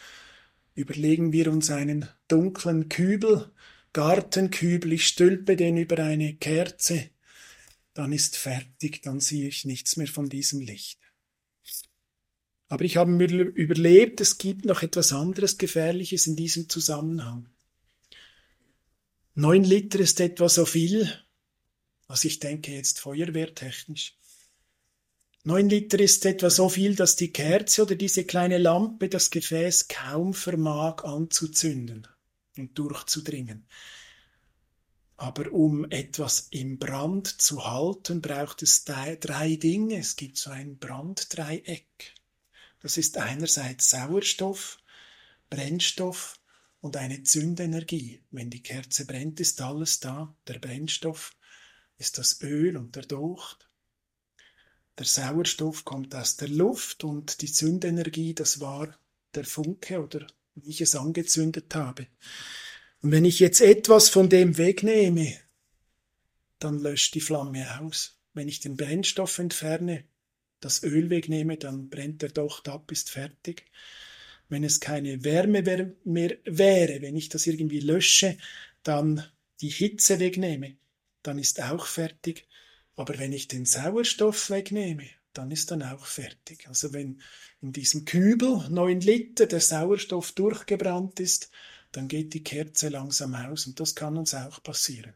überlegen 0.75 1.33
wir 1.33 1.51
uns 1.51 1.71
einen 1.71 2.09
dunklen 2.29 2.89
Kübel, 2.89 3.51
Gartenkübel, 3.93 4.93
ich 4.93 5.07
stülpe 5.07 5.57
den 5.57 5.77
über 5.77 5.99
eine 5.99 6.35
Kerze, 6.35 7.11
dann 7.95 8.13
ist 8.13 8.37
fertig, 8.37 9.03
dann 9.03 9.21
sehe 9.21 9.49
ich 9.49 9.65
nichts 9.65 9.97
mehr 9.97 10.09
von 10.09 10.29
diesem 10.29 10.61
Licht. 10.61 10.99
Aber 12.69 12.85
ich 12.85 12.97
habe 12.97 13.11
mir 13.11 13.31
überlebt, 13.31 14.21
es 14.21 14.39
gibt 14.39 14.65
noch 14.65 14.83
etwas 14.83 15.13
anderes 15.13 15.59
Gefährliches 15.59 16.27
in 16.27 16.35
diesem 16.35 16.69
Zusammenhang. 16.69 17.49
Neun 19.35 19.63
Liter 19.63 20.01
ist 20.01 20.19
etwa 20.21 20.49
so 20.49 20.65
viel, 20.65 21.09
was 22.09 22.25
ich 22.25 22.41
denke 22.41 22.73
jetzt 22.73 23.01
feuerwehrtechnisch. 23.01 24.17
Neun 25.47 25.69
Liter 25.69 26.01
ist 26.01 26.25
etwa 26.25 26.49
so 26.49 26.71
viel, 26.71 26.97
dass 26.97 27.17
die 27.17 27.31
Kerze 27.31 27.83
oder 27.83 27.97
diese 27.97 28.25
kleine 28.25 28.57
Lampe 28.57 29.11
das 29.11 29.31
Gefäß 29.31 29.89
kaum 29.89 30.33
vermag 30.33 31.05
anzuzünden 31.05 32.09
und 32.57 32.79
durchzudringen. 32.79 33.67
Aber 35.19 35.53
um 35.53 35.85
etwas 35.91 36.49
im 36.51 36.79
Brand 36.79 37.43
zu 37.43 37.71
halten, 37.71 38.23
braucht 38.23 38.63
es 38.63 38.87
drei 38.87 39.57
Dinge. 39.57 39.99
Es 39.99 40.17
gibt 40.17 40.39
so 40.39 40.49
ein 40.49 40.79
Branddreieck. 40.79 42.15
Das 42.81 42.97
ist 42.97 43.19
einerseits 43.19 43.91
Sauerstoff, 43.91 44.79
Brennstoff 45.51 46.41
und 46.81 46.97
eine 46.97 47.23
Zündenergie. 47.23 48.23
Wenn 48.31 48.49
die 48.49 48.63
Kerze 48.63 49.05
brennt, 49.05 49.41
ist 49.41 49.61
alles 49.61 50.01
da. 50.01 50.35
Der 50.49 50.59
Brennstoff 50.59 51.37
ist 51.99 52.17
das 52.17 52.41
Öl 52.41 52.79
und 52.79 52.97
der 52.97 53.05
Docht. 53.05 53.69
Der 54.99 55.07
Sauerstoff 55.07 55.85
kommt 55.85 56.15
aus 56.15 56.37
der 56.37 56.49
Luft 56.49 57.05
und 57.05 57.43
die 57.43 57.51
Zündenergie, 57.51 58.35
das 58.35 58.61
war 58.61 58.97
der 59.35 59.45
Funke 59.45 60.01
oder 60.01 60.27
wie 60.55 60.71
ich 60.71 60.81
es 60.81 60.95
angezündet 60.95 61.75
habe. 61.75 62.07
Und 63.03 63.11
wenn 63.11 63.25
ich 63.25 63.41
jetzt 63.41 63.61
etwas 63.61 64.09
von 64.09 64.29
dem 64.29 64.57
wegnehme, 64.57 65.37
dann 66.59 66.79
löscht 66.79 67.15
die 67.15 67.21
Flamme 67.21 67.81
aus. 67.81 68.19
Wenn 68.33 68.49
ich 68.49 68.61
den 68.61 68.77
Brennstoff 68.77 69.39
entferne, 69.39 70.05
das 70.61 70.83
Öl 70.83 71.11
wegnehme, 71.11 71.59
dann 71.59 71.91
brennt 71.91 72.23
der 72.23 72.31
Docht 72.31 72.69
ab, 72.69 72.91
ist 72.91 73.11
fertig. 73.11 73.67
Wenn 74.49 74.65
es 74.65 74.81
keine 74.81 75.25
Wärme 75.25 75.63
mehr 76.05 76.39
wäre, 76.45 77.03
wenn 77.03 77.17
ich 77.17 77.29
das 77.29 77.47
irgendwie 77.47 77.81
lösche, 77.81 78.39
dann 78.83 79.25
die 79.61 79.69
Hitze 79.69 80.21
wegnehme, 80.21 80.77
dann 81.23 81.39
ist 81.39 81.63
auch 81.63 81.87
fertig. 81.87 82.47
Aber 82.97 83.19
wenn 83.19 83.33
ich 83.33 83.49
den 83.49 83.65
Sauerstoff 83.65 84.51
wegnehme, 84.51 85.09
dann 85.33 85.51
ist 85.51 85.71
dann 85.71 85.83
auch 85.83 86.07
fertig. 86.07 86.69
Also 86.69 86.93
wenn 86.93 87.21
in 87.61 87.73
diesem 87.73 88.05
Kübel 88.05 88.69
neun 88.71 89.01
Liter 89.01 89.47
der 89.47 89.61
Sauerstoff 89.61 90.33
durchgebrannt 90.33 91.19
ist, 91.21 91.51
dann 91.93 92.09
geht 92.09 92.35
die 92.35 92.45
Kerze 92.45 92.89
langsam 92.89 93.35
aus 93.35 93.67
und 93.67 93.81
das 93.81 93.95
kann 93.95 94.17
uns 94.17 94.35
auch 94.35 94.63
passieren. 94.63 95.15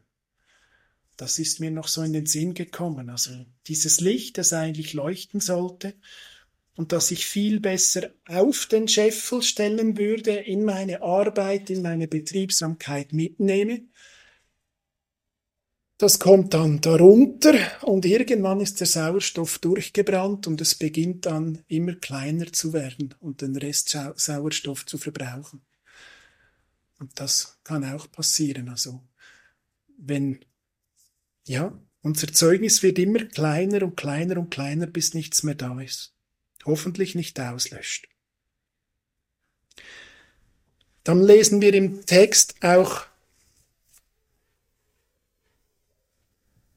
Das 1.17 1.37
ist 1.37 1.59
mir 1.59 1.71
noch 1.71 1.89
so 1.89 2.01
in 2.01 2.13
den 2.13 2.25
Sinn 2.25 2.53
gekommen. 2.53 3.09
Also 3.09 3.31
dieses 3.67 3.99
Licht, 3.99 4.37
das 4.37 4.53
eigentlich 4.53 4.93
leuchten 4.93 5.41
sollte 5.41 5.93
und 6.75 6.93
das 6.93 7.11
ich 7.11 7.25
viel 7.25 7.59
besser 7.59 8.11
auf 8.25 8.67
den 8.67 8.87
Scheffel 8.87 9.41
stellen 9.41 9.97
würde, 9.97 10.31
in 10.31 10.63
meine 10.63 11.01
Arbeit, 11.01 11.69
in 11.69 11.81
meine 11.81 12.07
Betriebsamkeit 12.07 13.11
mitnehme. 13.11 13.81
Das 15.99 16.17
kommt 16.17 16.53
dann 16.53 16.79
darunter 16.79 17.53
und 17.83 18.05
irgendwann 18.05 18.61
ist 18.61 18.79
der 18.79 18.87
Sauerstoff 18.87 19.59
durchgebrannt 19.59 20.47
und 20.47 20.61
es 20.61 20.73
beginnt 20.73 21.25
dann 21.25 21.61
immer 21.67 21.93
kleiner 21.93 22.53
zu 22.53 22.71
werden 22.71 23.15
und 23.19 23.41
den 23.41 23.57
Rest 23.57 23.89
Sauerstoff 24.15 24.85
zu 24.85 24.97
verbrauchen. 24.97 25.61
Und 26.99 27.19
das 27.19 27.59
kann 27.65 27.83
auch 27.83 28.09
passieren. 28.09 28.69
Also, 28.69 29.03
wenn 29.97 30.39
ja, 31.45 31.77
unser 32.01 32.31
Zeugnis 32.31 32.81
wird 32.81 32.97
immer 32.97 33.25
kleiner 33.25 33.83
und 33.83 33.97
kleiner 33.97 34.37
und 34.37 34.51
kleiner, 34.51 34.87
bis 34.87 35.13
nichts 35.13 35.43
mehr 35.43 35.55
da 35.55 35.81
ist. 35.81 36.15
Hoffentlich 36.63 37.13
nicht 37.13 37.37
auslöscht. 37.41 38.07
Dann 41.03 41.21
lesen 41.21 41.59
wir 41.59 41.73
im 41.73 42.05
Text 42.05 42.55
auch, 42.61 43.08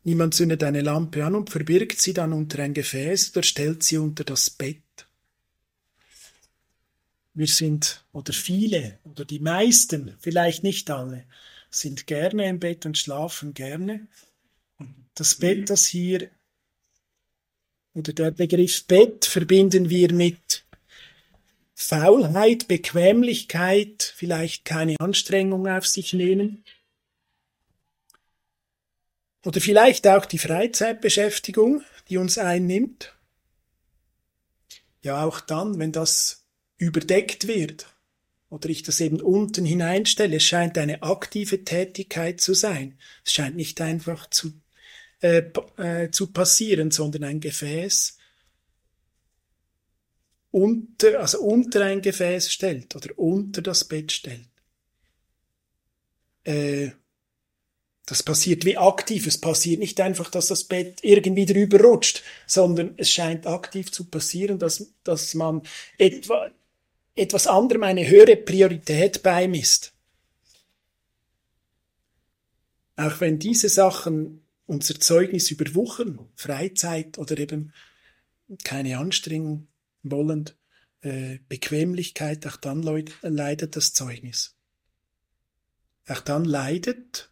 niemand 0.05 0.35
zündet 0.35 0.63
eine 0.65 0.81
Lampe 0.81 1.25
an 1.25 1.35
und 1.35 1.51
verbirgt 1.51 2.01
sie 2.01 2.13
dann 2.13 2.33
unter 2.33 2.63
ein 2.63 2.75
Gefäß 2.75 3.31
oder 3.33 3.43
stellt 3.43 3.83
sie 3.83 3.99
unter 3.99 4.25
das 4.25 4.51
Bett. 4.51 4.83
Wir 7.35 7.47
sind, 7.47 8.05
oder 8.13 8.33
viele, 8.33 8.99
oder 9.05 9.25
die 9.25 9.39
meisten, 9.39 10.15
vielleicht 10.21 10.63
nicht 10.65 10.91
alle, 10.91 11.25
sind 11.71 12.07
gerne 12.07 12.49
im 12.49 12.61
Bett 12.61 12.85
und 12.85 12.99
schlafen 12.99 13.55
gerne. 13.55 14.07
Das 15.15 15.35
Bett, 15.35 15.71
das 15.71 15.87
hier, 15.87 16.31
oder 17.95 18.13
der 18.13 18.31
Begriff 18.31 18.85
Bett 18.87 19.25
verbinden 19.25 19.91
wir 19.91 20.13
mit 20.13 20.65
Faulheit, 21.75 22.69
Bequemlichkeit, 22.69 24.13
vielleicht 24.17 24.65
keine 24.65 24.97
Anstrengung 24.99 25.67
auf 25.67 25.87
sich 25.87 26.13
nehmen. 26.13 26.65
Oder 29.45 29.61
vielleicht 29.61 30.07
auch 30.07 30.27
die 30.27 30.39
Freizeitbeschäftigung, 30.39 31.83
die 32.09 32.17
uns 32.17 32.39
einnimmt. 32.39 33.15
Ja, 35.03 35.25
auch 35.25 35.41
dann, 35.41 35.79
wenn 35.79 35.93
das 35.93 36.47
überdeckt 36.77 37.49
wird 37.49 37.87
oder 38.51 38.69
ich 38.69 38.83
das 38.83 39.01
eben 39.01 39.21
unten 39.21 39.65
hineinstelle, 39.65 40.37
es 40.37 40.45
scheint 40.45 40.79
eine 40.79 41.03
aktive 41.03 41.65
Tätigkeit 41.65 42.41
zu 42.41 42.55
sein. 42.55 42.99
Es 43.25 43.33
scheint 43.33 43.57
nicht 43.57 43.81
einfach 43.81 44.29
zu 44.31 44.53
äh, 45.23 45.51
äh, 45.77 46.11
zu 46.11 46.33
passieren, 46.33 46.91
sondern 46.91 47.25
ein 47.25 47.41
Gefäß 47.41 48.19
unter, 50.51 51.21
also 51.21 51.41
unter 51.41 51.85
ein 51.85 52.03
Gefäß 52.03 52.53
stellt 52.53 52.95
oder 52.95 53.19
unter 53.19 53.63
das 53.63 53.85
Bett 53.85 54.13
stellt. 54.13 54.49
Äh, 56.45 56.91
das 58.07 58.23
passiert 58.23 58.65
wie 58.65 58.77
aktiv. 58.77 59.27
Es 59.27 59.39
passiert 59.39 59.79
nicht 59.79 60.01
einfach, 60.01 60.31
dass 60.31 60.49
das 60.49 60.65
Bett 60.65 61.01
irgendwie 61.03 61.47
drüber 61.47 61.81
rutscht, 61.81 62.23
sondern 62.47 62.95
es 62.97 63.11
scheint 63.11 63.47
aktiv 63.47 63.93
zu 63.93 64.05
passieren, 64.05 64.59
dass, 64.59 64.93
dass 65.05 65.35
man 65.35 65.63
etwa, 65.99 66.51
etwas 67.15 67.47
anderem 67.47 67.85
eine 67.85 68.09
höhere 68.09 68.37
Priorität 68.37 69.23
beimisst. 69.23 69.93
Auch 72.97 73.21
wenn 73.21 73.39
diese 73.39 73.69
Sachen 73.69 74.43
unser 74.67 74.99
Zeugnis 74.99 75.51
überwuchern, 75.51 76.19
Freizeit 76.35 77.19
oder 77.19 77.39
eben 77.39 77.73
keine 78.65 78.99
Anstrengung 78.99 79.69
wollend, 80.03 80.57
äh, 81.03 81.39
Bequemlichkeit, 81.49 82.47
auch 82.47 82.57
dann 82.57 82.83
leidet 82.83 83.77
das 83.77 83.93
Zeugnis. 83.93 84.57
Auch 86.07 86.21
dann 86.21 86.45
leidet 86.45 87.32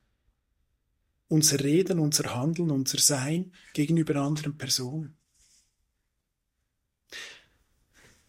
unser 1.30 1.60
Reden, 1.60 2.00
unser 2.00 2.34
Handeln, 2.34 2.72
unser 2.72 2.98
Sein 2.98 3.52
gegenüber 3.72 4.16
anderen 4.16 4.58
Personen. 4.58 5.16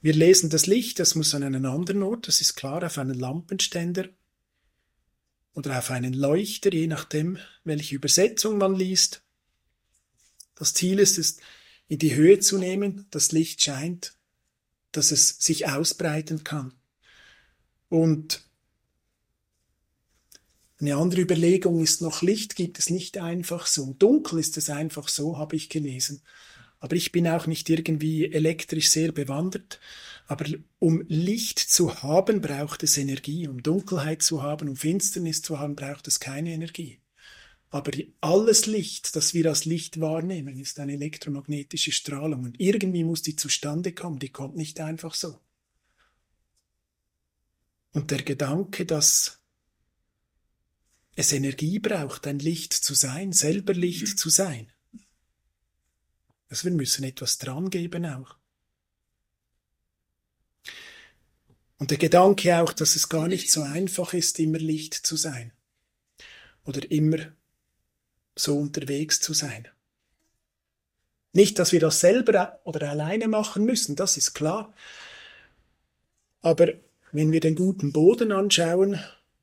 Wir 0.02 0.14
lesen 0.14 0.52
das 0.52 0.68
Licht, 0.68 1.00
das 1.00 1.16
muss 1.16 1.34
an 1.34 1.44
einen 1.44 1.66
anderen 1.66 2.04
Ort, 2.04 2.28
das 2.28 2.42
ist 2.42 2.56
klar, 2.56 2.84
auf 2.84 3.00
einen 3.00 3.20
Lampenständer 3.20 4.10
oder 5.54 5.80
auf 5.80 5.90
einen 5.90 6.14
Leuchter, 6.14 6.72
je 6.72 6.88
nachdem, 6.88 7.40
welche 7.64 7.96
Übersetzung 7.96 8.60
man 8.60 8.76
liest. 8.76 9.24
Das 10.54 10.76
Ziel 10.76 11.00
ist 11.00 11.18
es, 11.18 11.38
in 11.88 11.98
die 11.98 12.14
Höhe 12.14 12.40
zu 12.40 12.60
nehmen, 12.60 13.08
das 13.10 13.32
Licht 13.32 13.64
scheint, 13.64 14.14
dass 14.92 15.12
es 15.12 15.40
sich 15.40 15.68
ausbreiten 15.68 16.44
kann. 16.44 16.74
Und 17.90 18.44
eine 20.82 20.96
andere 20.96 21.22
Überlegung 21.22 21.82
ist 21.82 22.02
noch, 22.02 22.22
Licht 22.22 22.56
gibt 22.56 22.80
es 22.80 22.90
nicht 22.90 23.18
einfach 23.20 23.68
so. 23.68 23.94
Dunkel 24.00 24.40
ist 24.40 24.58
es 24.58 24.70
einfach 24.70 25.08
so, 25.08 25.38
habe 25.38 25.56
ich 25.56 25.70
gelesen. 25.70 26.22
Aber 26.80 26.96
ich 26.96 27.12
bin 27.12 27.28
auch 27.28 27.46
nicht 27.46 27.70
irgendwie 27.70 28.26
elektrisch 28.26 28.90
sehr 28.90 29.12
bewandert. 29.12 29.80
Aber 30.26 30.46
um 30.80 31.04
Licht 31.08 31.60
zu 31.60 32.02
haben, 32.02 32.42
braucht 32.42 32.82
es 32.82 32.98
Energie. 32.98 33.48
Um 33.48 33.62
Dunkelheit 33.62 34.24
zu 34.24 34.42
haben, 34.42 34.70
um 34.70 34.76
Finsternis 34.76 35.44
zu 35.44 35.60
haben, 35.60 35.76
braucht 35.76 36.08
es 36.08 36.20
keine 36.20 36.52
Energie. 36.52 37.00
Aber 37.70 37.92
alles 38.20 38.66
Licht, 38.66 39.16
das 39.16 39.34
wir 39.34 39.46
als 39.48 39.66
Licht 39.66 40.02
wahrnehmen, 40.02 40.60
ist 40.60 40.80
eine 40.80 40.94
elektromagnetische 40.94 41.92
Strahlung. 41.92 42.44
Und 42.44 42.60
irgendwie 42.60 43.04
muss 43.04 43.22
die 43.22 43.36
zustande 43.36 43.94
kommen. 43.94 44.20
Die 44.20 44.30
kommt 44.30 44.56
nicht 44.56 44.80
einfach 44.80 45.14
so. 45.14 45.40
Und 47.94 48.10
der 48.10 48.24
Gedanke, 48.24 48.86
dass 48.86 49.41
es 51.16 51.34
Energie 51.34 51.80
braucht, 51.80 52.28
ein 52.28 52.40
Licht 52.40 52.74
zu 52.74 52.94
sein, 52.94 53.34
selber 53.34 53.74
Licht 53.74 54.18
zu 54.20 54.30
sein, 54.30 54.72
Also 56.50 56.66
wir 56.66 56.72
müssen 56.72 57.04
etwas 57.04 57.38
dran 57.38 57.70
geben 57.70 58.06
auch. 58.06 58.36
Und 61.78 61.92
der 61.92 61.98
Gedanke 61.98 62.62
auch, 62.62 62.74
dass 62.74 62.96
es 62.96 63.10
gar 63.10 63.28
nicht 63.28 63.52
so 63.52 63.64
einfach 63.64 64.14
ist, 64.14 64.38
immer 64.40 64.60
Licht 64.60 64.94
zu 64.94 65.16
sein. 65.16 65.52
Oder 66.64 66.92
immer 66.92 67.18
so 68.36 68.58
unterwegs 68.58 69.20
zu 69.20 69.34
sein. 69.34 69.68
Nicht, 71.34 71.58
dass 71.58 71.72
wir 71.72 71.80
das 71.80 72.02
selber 72.02 72.60
oder 72.66 72.90
alleine 72.90 73.28
machen 73.28 73.66
müssen, 73.66 73.96
das 73.96 74.18
ist 74.18 74.34
klar. 74.34 74.74
Aber 76.42 76.68
wenn 77.12 77.32
wir 77.32 77.40
den 77.40 77.56
guten 77.56 77.94
Boden 77.94 78.32
anschauen 78.32 79.00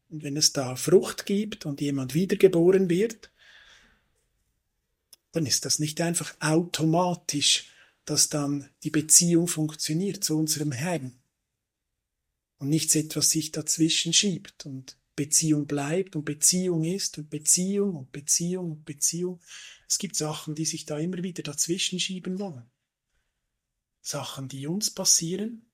und 0.08 0.22
wenn 0.22 0.36
es 0.36 0.52
da 0.52 0.76
Frucht 0.76 1.26
gibt 1.26 1.66
und 1.66 1.80
jemand 1.80 2.14
wiedergeboren 2.14 2.88
wird, 2.88 3.30
dann 5.32 5.46
ist 5.46 5.64
das 5.64 5.78
nicht 5.78 6.00
einfach 6.00 6.34
automatisch, 6.40 7.70
dass 8.04 8.28
dann 8.28 8.68
die 8.82 8.90
Beziehung 8.90 9.46
funktioniert 9.46 10.24
zu 10.24 10.38
unserem 10.38 10.72
Herrn 10.72 11.18
und 12.58 12.70
nichts 12.70 12.94
etwas 12.94 13.30
sich 13.30 13.52
dazwischen 13.52 14.12
schiebt 14.12 14.66
und 14.66 14.96
Beziehung 15.14 15.66
bleibt 15.66 16.16
und 16.16 16.24
Beziehung 16.24 16.84
ist 16.84 17.18
und 17.18 17.28
Beziehung 17.28 17.96
und 17.96 18.12
Beziehung 18.12 18.70
und 18.70 18.84
Beziehung. 18.84 19.40
Es 19.88 19.98
gibt 19.98 20.16
Sachen, 20.16 20.54
die 20.54 20.64
sich 20.64 20.86
da 20.86 20.98
immer 20.98 21.22
wieder 21.22 21.42
dazwischen 21.42 22.00
schieben 22.00 22.38
wollen. 22.38 22.70
Sachen, 24.00 24.48
die 24.48 24.66
uns 24.66 24.90
passieren, 24.94 25.70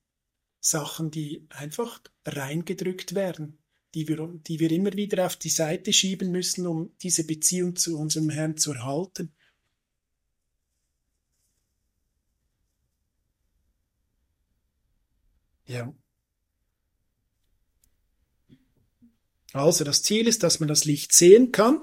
Sachen, 0.59 1.11
die 1.11 1.45
einfach 1.49 2.01
reingedrückt 2.25 3.13
werden, 3.13 3.59
die 3.95 4.09
wir, 4.09 4.27
die 4.45 4.59
wir 4.59 4.69
immer 4.71 4.93
wieder 4.93 5.25
auf 5.25 5.37
die 5.37 5.49
Seite 5.49 5.93
schieben 5.93 6.29
müssen, 6.31 6.67
um 6.67 6.91
diese 7.01 7.25
Beziehung 7.25 7.77
zu 7.77 7.97
unserem 7.97 8.29
Herrn 8.29 8.57
zu 8.57 8.73
erhalten. 8.73 9.33
Ja. 15.65 15.93
Also 19.53 19.85
das 19.85 20.03
Ziel 20.03 20.27
ist, 20.27 20.43
dass 20.43 20.59
man 20.59 20.67
das 20.67 20.83
Licht 20.83 21.13
sehen 21.13 21.53
kann, 21.53 21.81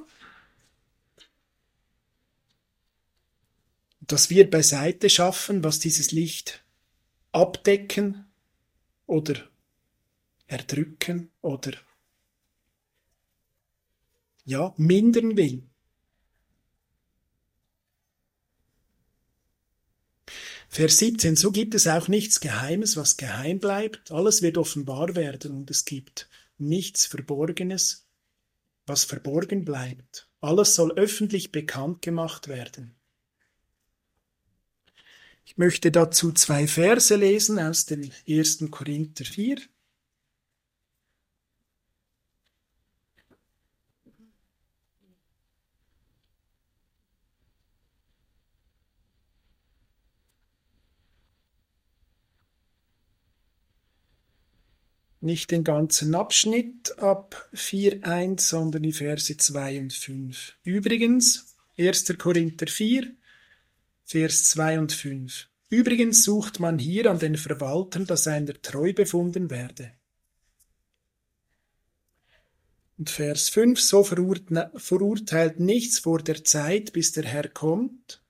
dass 4.01 4.29
wir 4.29 4.51
beiseite 4.51 5.09
schaffen, 5.09 5.64
was 5.64 5.79
dieses 5.79 6.12
Licht 6.12 6.62
abdecken 7.33 8.31
oder 9.07 9.48
erdrücken 10.46 11.31
oder 11.40 11.72
ja, 14.44 14.74
mindern 14.76 15.37
will. 15.37 15.62
Vers 20.68 20.98
17, 20.98 21.37
so 21.37 21.52
gibt 21.52 21.74
es 21.74 21.87
auch 21.87 22.09
nichts 22.09 22.40
Geheimes, 22.40 22.96
was 22.96 23.18
geheim 23.18 23.59
bleibt, 23.59 24.11
alles 24.11 24.40
wird 24.40 24.57
offenbar 24.57 25.14
werden 25.14 25.52
und 25.52 25.70
es 25.70 25.85
gibt 25.85 26.31
nichts 26.57 27.05
Verborgenes, 27.05 28.07
was 28.87 29.05
verborgen 29.05 29.66
bleibt. 29.66 30.31
Alles 30.40 30.74
soll 30.74 30.92
öffentlich 30.92 31.52
bekannt 31.52 32.00
gemacht 32.00 32.48
werden. 32.48 32.94
Ich 35.44 35.59
möchte 35.59 35.90
dazu 35.92 36.33
zwei 36.33 36.66
Verse 36.66 37.14
lesen 37.16 37.59
aus 37.59 37.85
dem 37.85 38.11
1. 38.26 38.64
Korinther 38.70 39.26
4. 39.26 39.59
nicht 55.22 55.50
den 55.50 55.64
ganzen 55.64 56.14
Abschnitt 56.14 56.98
ab 56.98 57.48
4.1, 57.54 58.40
sondern 58.40 58.82
die 58.82 58.92
Verse 58.92 59.37
2 59.37 59.80
und 59.80 59.92
5. 59.92 60.56
Übrigens, 60.64 61.56
1. 61.78 62.18
Korinther 62.18 62.66
4, 62.66 63.12
Vers 64.04 64.44
2 64.44 64.78
und 64.80 64.92
5. 64.92 65.48
Übrigens 65.70 66.24
sucht 66.24 66.61
man 66.61 66.78
hier 66.78 67.11
an 67.11 67.18
den 67.18 67.37
Verwaltern, 67.37 68.04
dass 68.06 68.26
einer 68.26 68.61
treu 68.61 68.92
befunden 68.92 69.50
werde. 69.50 69.92
Und 72.98 73.08
Vers 73.08 73.48
5, 73.48 73.80
so 73.80 74.04
verurteilt 74.04 75.61
nichts 75.61 75.98
vor 75.98 76.18
der 76.22 76.44
Zeit, 76.44 76.92
bis 76.92 77.12
der 77.12 77.24
Herr 77.24 77.48
kommt, 77.48 78.22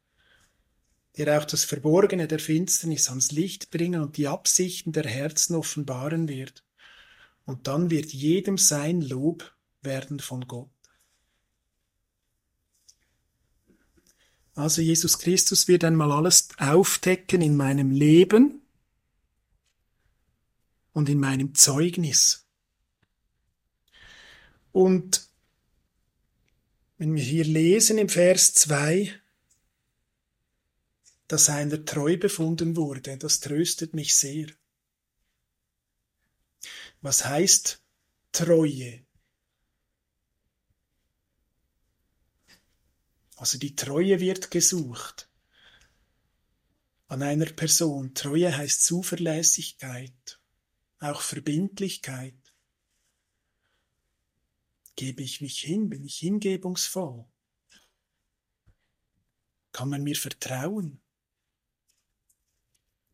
der 1.17 1.39
auch 1.39 1.45
das 1.45 1.65
Verborgene 1.65 2.29
der 2.29 2.39
Finsternis 2.39 3.09
ans 3.09 3.33
Licht 3.33 3.71
bringen 3.71 4.03
und 4.03 4.17
die 4.17 4.29
Absichten 4.29 4.93
der 4.93 5.05
Herzen 5.05 5.57
offenbaren 5.57 6.29
wird 6.29 6.65
und 7.45 7.67
dann 7.67 7.91
wird 7.91 8.13
jedem 8.13 8.59
sein 8.59 9.01
Lob 9.01 9.55
werden 9.83 10.21
von 10.21 10.47
Gott. 10.47 10.71
Also 14.55 14.83
Jesus 14.83 15.19
Christus 15.19 15.67
wird 15.67 15.85
einmal 15.85 16.13
alles 16.13 16.49
aufdecken 16.59 17.41
in 17.41 17.57
meinem 17.57 17.91
Leben 17.91 18.63
und 20.93 21.09
in 21.09 21.19
meinem 21.19 21.55
Zeugnis. 21.55 22.47
Und 24.73 25.29
wenn 26.99 27.15
wir 27.15 27.23
hier 27.23 27.45
lesen 27.45 27.99
im 27.99 28.09
Vers 28.09 28.55
2, 28.55 29.13
dass 31.29 31.49
einer 31.49 31.85
treu 31.85 32.19
befunden 32.19 32.77
wurde, 32.77 33.17
das 33.17 33.41
tröstet 33.41 33.95
mich 33.95 34.15
sehr. 34.15 34.49
Was 37.03 37.25
heißt 37.25 37.83
Treue? 38.31 39.05
Also 43.37 43.59
die 43.59 43.75
Treue 43.75 44.21
wird 44.21 44.53
gesucht 44.53 45.29
an 47.09 47.25
einer 47.25 47.47
Person. 47.47 48.15
Treue 48.15 48.57
heißt 48.57 48.85
Zuverlässigkeit, 48.85 50.41
auch 51.01 51.21
Verbindlichkeit. 51.21 52.39
Gebe 54.95 55.25
ich 55.25 55.41
mich 55.41 55.59
hin, 55.59 55.91
bin 55.91 56.05
ich 56.05 56.19
hingebungsvoll? 56.19 57.27
Kann 59.73 59.89
man 59.89 60.05
mir 60.05 60.17
vertrauen? 60.17 61.01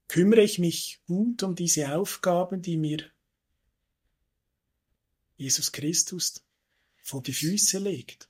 Kümmere 0.09 0.43
ich 0.43 0.59
mich 0.59 1.01
gut 1.07 1.43
um 1.43 1.55
diese 1.55 1.97
Aufgaben, 1.97 2.61
die 2.61 2.77
mir 2.77 3.11
Jesus 5.39 5.71
Christus 5.71 6.45
vor 7.01 7.23
die 7.23 7.33
Füße 7.33 7.79
legt. 7.79 8.29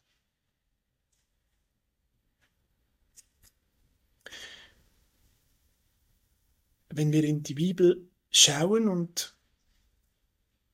Wenn 6.91 7.11
wir 7.11 7.25
in 7.25 7.43
die 7.43 7.55
Bibel 7.55 8.09
schauen 8.31 8.89
und 8.89 9.35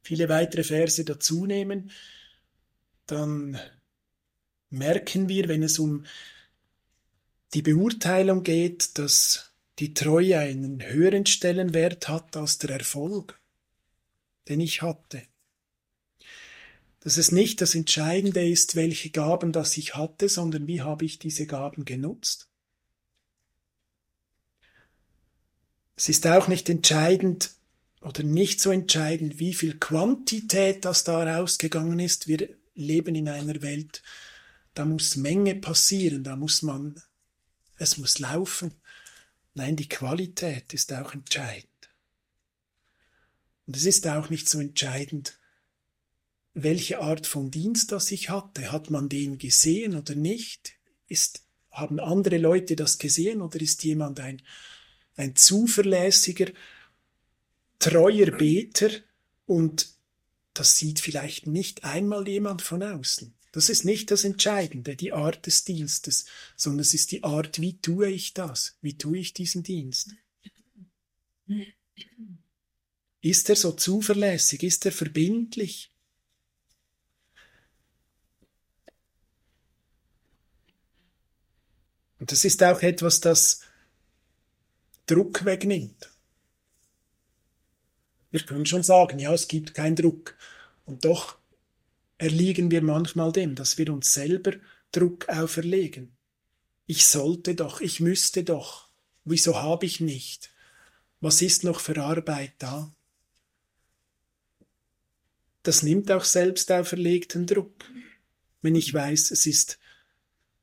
viele 0.03 0.29
weitere 0.29 0.65
Verse 0.65 1.05
dazu 1.05 1.47
nehmen, 1.47 1.91
dann 3.07 3.59
merken 4.71 5.29
wir, 5.29 5.49
wenn 5.49 5.63
es 5.63 5.79
um 5.79 6.05
die 7.53 7.63
Beurteilung 7.63 8.43
geht, 8.43 8.99
dass 8.99 9.53
die 9.79 9.95
Treue 9.95 10.39
einen 10.39 10.83
höheren 10.83 11.27
Stellenwert 11.27 12.09
hat 12.09 12.37
als 12.37 12.59
der 12.59 12.71
Erfolg, 12.71 13.41
den 14.49 14.61
ich 14.61 14.83
hatte 14.83 15.23
dass 17.05 17.19
es 17.19 17.33
nicht 17.33 17.61
das 17.61 17.75
Entscheidende 17.75 18.49
ist, 18.49 18.77
welche 18.77 19.11
Gaben 19.11 19.53
das 19.53 19.77
ich 19.77 19.95
hatte, 19.95 20.31
sondern 20.31 20.67
wie 20.67 20.81
habe 20.81 21.05
ich 21.05 21.19
diese 21.19 21.47
Gaben 21.47 21.85
genutzt. 21.85 22.49
Es 25.97 26.09
ist 26.09 26.27
auch 26.27 26.49
nicht 26.49 26.71
entscheidend 26.71 27.51
oder 28.01 28.23
nicht 28.23 28.59
so 28.59 28.71
entscheidend, 28.71 29.39
wie 29.39 29.53
viel 29.53 29.79
Quantität 29.79 30.87
das 30.87 31.05
da 31.05 31.23
rausgegangen 31.23 32.01
ist. 32.01 32.27
Wir 32.27 32.49
leben 32.75 33.15
in 33.15 33.29
einer 33.29 33.61
Welt, 33.61 34.03
da 34.73 34.87
muss 34.87 35.15
Menge 35.15 35.57
passieren, 35.57 36.25
da 36.25 36.37
muss 36.37 36.63
man, 36.63 37.01
es 37.77 37.99
muss 37.99 38.19
laufen. 38.19 38.73
Nein, 39.53 39.77
die 39.77 39.91
Qualität 39.91 40.73
ist 40.73 40.91
auch 40.95 41.13
entscheidend. 41.13 41.69
Und 43.67 43.77
es 43.77 43.85
ist 43.85 44.07
auch 44.07 44.31
nicht 44.31 44.49
so 44.49 44.59
entscheidend, 44.59 45.39
welche 46.55 47.01
Art 47.01 47.27
von 47.27 47.51
Dienst 47.51 47.93
das 47.93 48.11
ich 48.13 48.31
hatte. 48.31 48.73
Hat 48.73 48.91
man 48.91 49.09
den 49.09 49.39
gesehen 49.39 49.97
oder 49.97 50.15
nicht? 50.15 50.75
Ist, 51.09 51.43
haben 51.71 52.01
andere 52.01 52.39
Leute 52.39 52.77
das 52.77 52.99
gesehen 52.99 53.43
oder 53.43 53.61
ist 53.61 53.83
jemand 53.85 54.21
ein, 54.21 54.41
ein 55.17 55.37
zuverlässiger, 55.37 56.47
treuer 57.81 58.31
Beter 58.31 58.91
und 59.47 59.89
das 60.55 60.79
sieht 60.79 61.01
vielleicht 61.01 61.49
nicht 61.49 61.85
einmal 61.85 62.27
jemand 62.29 62.63
von 62.63 62.83
außen. 62.83 63.35
Das 63.51 63.69
ist 63.69 63.85
nicht 63.85 64.11
das 64.11 64.25
Entscheidende, 64.25 64.97
die 64.97 65.13
Art 65.13 65.47
des 65.47 65.65
Dienstes, 65.65 66.27
sondern 66.57 66.81
es 66.81 66.95
ist 66.95 67.13
die 67.13 67.23
Art, 67.23 67.61
wie 67.61 67.79
tue 67.79 68.09
ich 68.09 68.35
das? 68.35 68.77
Wie 68.81 68.97
tue 68.97 69.19
ich 69.19 69.33
diesen 69.33 69.63
Dienst? 69.63 70.15
Ist 73.21 73.49
er 73.51 73.57
so 73.57 73.73
zuverlässig? 73.73 74.63
Ist 74.63 74.87
er 74.87 74.93
verbindlich? 74.93 75.94
Und 82.25 82.33
das 82.33 82.47
ist 82.47 82.63
auch 82.63 82.81
etwas, 82.81 83.21
das 83.21 83.61
Druck 85.05 85.45
wegnimmt. 85.45 86.11
Wir 88.31 88.41
können 88.41 88.65
schon 88.65 88.83
sagen, 88.83 89.19
ja, 89.19 89.35
es 89.35 89.47
gibt 89.47 89.75
keinen 89.75 89.95
Druck. 89.95 90.35
Und 90.87 91.05
doch 91.05 91.37
erliegen 92.17 92.71
wir 92.71 92.81
manchmal 92.81 93.31
dem, 93.31 93.55
dass 93.55 93.77
wir 93.77 93.93
uns 93.93 94.15
selber 94.15 94.53
Druck 94.91 95.29
auferlegen. 95.29 96.17
Ich 96.87 97.05
sollte 97.05 97.55
doch, 97.55 97.83
ich 97.83 98.01
müsste 98.01 98.43
doch. 98.43 98.89
Wieso 99.27 99.61
habe 99.61 99.85
ich 99.85 100.01
nicht? 100.01 100.51
Was 101.21 101.43
ist 101.43 101.63
noch 101.63 101.79
für 101.79 102.03
Arbeit 102.03 102.55
da? 102.57 102.91
Das 105.63 105.83
nimmt 105.83 106.11
auch 106.11 106.25
selbst 106.25 106.73
auferlegten 106.73 107.47
Druck, 107.47 107.85
wenn 108.63 108.77
ich 108.77 108.95
weiß, 108.95 109.31
es 109.31 109.45
ist 109.45 109.79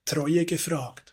Treue 0.06 0.46
gefragt. 0.46 1.11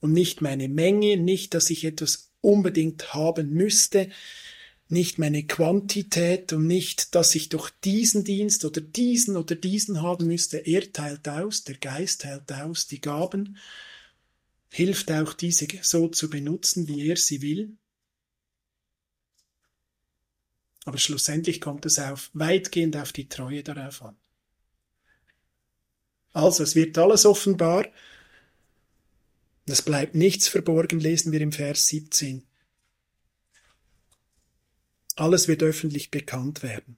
Und 0.00 0.12
nicht 0.12 0.40
meine 0.40 0.68
Menge, 0.68 1.16
nicht, 1.16 1.54
dass 1.54 1.70
ich 1.70 1.84
etwas 1.84 2.30
unbedingt 2.40 3.14
haben 3.14 3.50
müsste, 3.50 4.10
nicht 4.88 5.18
meine 5.18 5.46
Quantität 5.46 6.52
und 6.52 6.66
nicht, 6.66 7.14
dass 7.14 7.34
ich 7.34 7.50
doch 7.50 7.68
diesen 7.68 8.24
Dienst 8.24 8.64
oder 8.64 8.80
diesen 8.80 9.36
oder 9.36 9.54
diesen 9.54 10.00
haben 10.02 10.26
müsste. 10.26 10.58
Er 10.58 10.92
teilt 10.92 11.28
aus, 11.28 11.64
der 11.64 11.76
Geist 11.76 12.22
teilt 12.22 12.50
aus, 12.52 12.86
die 12.86 13.00
Gaben, 13.00 13.58
hilft 14.70 15.10
auch 15.10 15.34
diese 15.34 15.66
so 15.82 16.08
zu 16.08 16.30
benutzen, 16.30 16.88
wie 16.88 17.08
er 17.08 17.16
sie 17.16 17.42
will. 17.42 17.76
Aber 20.84 20.98
schlussendlich 20.98 21.60
kommt 21.60 21.84
es 21.84 21.98
auf, 21.98 22.30
weitgehend 22.32 22.96
auf 22.96 23.12
die 23.12 23.28
Treue 23.28 23.62
darauf 23.62 24.02
an. 24.02 24.16
Also, 26.32 26.62
es 26.62 26.74
wird 26.74 26.96
alles 26.96 27.26
offenbar. 27.26 27.86
Es 29.68 29.82
bleibt 29.82 30.14
nichts 30.14 30.48
verborgen, 30.48 30.98
lesen 30.98 31.30
wir 31.30 31.42
im 31.42 31.52
Vers 31.52 31.86
17. 31.88 32.46
Alles 35.16 35.46
wird 35.46 35.62
öffentlich 35.62 36.10
bekannt 36.10 36.62
werden. 36.62 36.96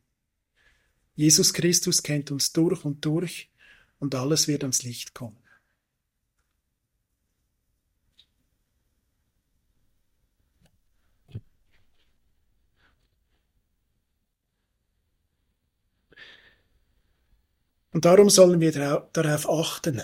Jesus 1.16 1.52
Christus 1.52 2.02
kennt 2.02 2.30
uns 2.30 2.52
durch 2.52 2.85
und 2.85 3.04
durch 3.04 3.50
und 3.98 4.14
alles 4.14 4.46
wird 4.46 4.62
ans 4.62 4.85
Licht 4.85 5.14
kommen. 5.14 5.37
Und 17.92 18.04
darum 18.04 18.30
sollen 18.30 18.61
wir 18.61 18.70
darauf 19.12 19.50
achten. 19.50 20.00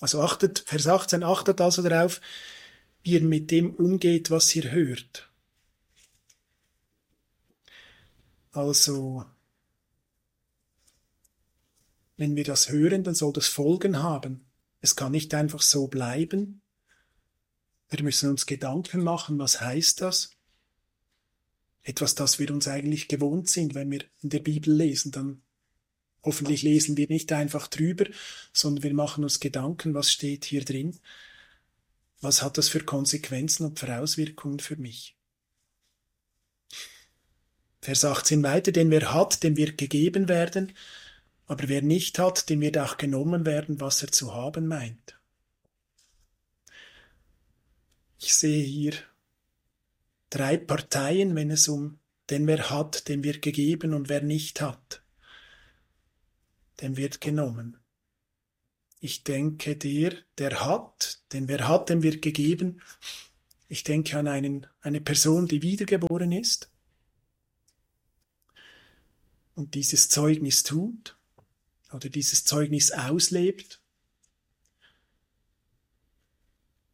Also 0.00 0.22
achtet, 0.22 0.60
Vers 0.60 0.86
18, 0.86 1.22
achtet 1.22 1.60
also 1.60 1.82
darauf, 1.82 2.20
wie 3.02 3.12
ihr 3.12 3.22
mit 3.22 3.50
dem 3.50 3.74
umgeht, 3.74 4.30
was 4.30 4.54
ihr 4.56 4.70
hört. 4.70 5.30
Also, 8.52 9.24
wenn 12.16 12.34
wir 12.34 12.44
das 12.44 12.70
hören, 12.70 13.04
dann 13.04 13.14
soll 13.14 13.32
das 13.32 13.46
Folgen 13.46 14.02
haben. 14.02 14.44
Es 14.80 14.96
kann 14.96 15.12
nicht 15.12 15.32
einfach 15.34 15.62
so 15.62 15.86
bleiben. 15.86 16.62
Wir 17.90 18.02
müssen 18.02 18.30
uns 18.30 18.46
Gedanken 18.46 19.02
machen, 19.02 19.38
was 19.38 19.60
heißt 19.60 20.00
das? 20.00 20.32
Etwas, 21.82 22.14
das 22.14 22.38
wir 22.38 22.50
uns 22.50 22.68
eigentlich 22.68 23.08
gewohnt 23.08 23.48
sind, 23.48 23.74
wenn 23.74 23.90
wir 23.90 24.04
in 24.22 24.30
der 24.30 24.40
Bibel 24.40 24.72
lesen, 24.72 25.12
dann 25.12 25.42
hoffentlich 26.22 26.62
lesen 26.62 26.96
wir 26.96 27.08
nicht 27.08 27.32
einfach 27.32 27.68
drüber, 27.68 28.06
sondern 28.52 28.82
wir 28.82 28.94
machen 28.94 29.24
uns 29.24 29.40
Gedanken, 29.40 29.94
was 29.94 30.12
steht 30.12 30.44
hier 30.44 30.64
drin? 30.64 30.98
Was 32.20 32.42
hat 32.42 32.58
das 32.58 32.68
für 32.68 32.80
Konsequenzen 32.80 33.64
und 33.64 33.78
für 33.78 33.96
Auswirkungen 33.96 34.60
für 34.60 34.76
mich? 34.76 35.16
Vers 37.80 38.04
18 38.04 38.42
weiter, 38.42 38.72
denn 38.72 38.90
wer 38.90 39.14
hat, 39.14 39.42
dem 39.42 39.56
wird 39.56 39.78
gegeben 39.78 40.28
werden, 40.28 40.72
aber 41.46 41.68
wer 41.68 41.82
nicht 41.82 42.18
hat, 42.18 42.50
dem 42.50 42.60
wird 42.60 42.76
auch 42.76 42.98
genommen 42.98 43.46
werden, 43.46 43.80
was 43.80 44.02
er 44.02 44.12
zu 44.12 44.34
haben 44.34 44.66
meint. 44.66 45.18
Ich 48.18 48.34
sehe 48.34 48.62
hier 48.62 48.92
drei 50.28 50.58
Parteien, 50.58 51.34
wenn 51.34 51.50
es 51.50 51.68
um 51.68 51.98
den 52.28 52.46
wer 52.46 52.70
hat, 52.70 53.08
dem 53.08 53.24
wird 53.24 53.42
gegeben 53.42 53.94
und 53.94 54.08
wer 54.08 54.22
nicht 54.22 54.60
hat, 54.60 55.02
dem 56.80 56.96
wird 56.96 57.20
genommen. 57.20 57.76
Ich 59.00 59.24
denke 59.24 59.76
der, 59.76 60.14
der 60.38 60.64
hat, 60.64 61.22
denn 61.32 61.48
wer 61.48 61.66
hat, 61.66 61.88
dem 61.88 62.02
wird 62.02 62.20
gegeben. 62.22 62.82
Ich 63.68 63.84
denke 63.84 64.18
an 64.18 64.28
einen, 64.28 64.66
eine 64.80 65.00
Person, 65.00 65.46
die 65.46 65.62
wiedergeboren 65.62 66.32
ist 66.32 66.70
und 69.54 69.74
dieses 69.74 70.08
Zeugnis 70.08 70.62
tut 70.62 71.16
oder 71.92 72.08
dieses 72.08 72.44
Zeugnis 72.44 72.92
auslebt, 72.92 73.80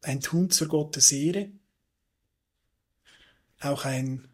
ein 0.01 0.21
Tun 0.21 0.49
zur 0.49 0.67
Gottes 0.67 1.11
Ehre, 1.11 1.51
auch 3.59 3.85
ein 3.85 4.27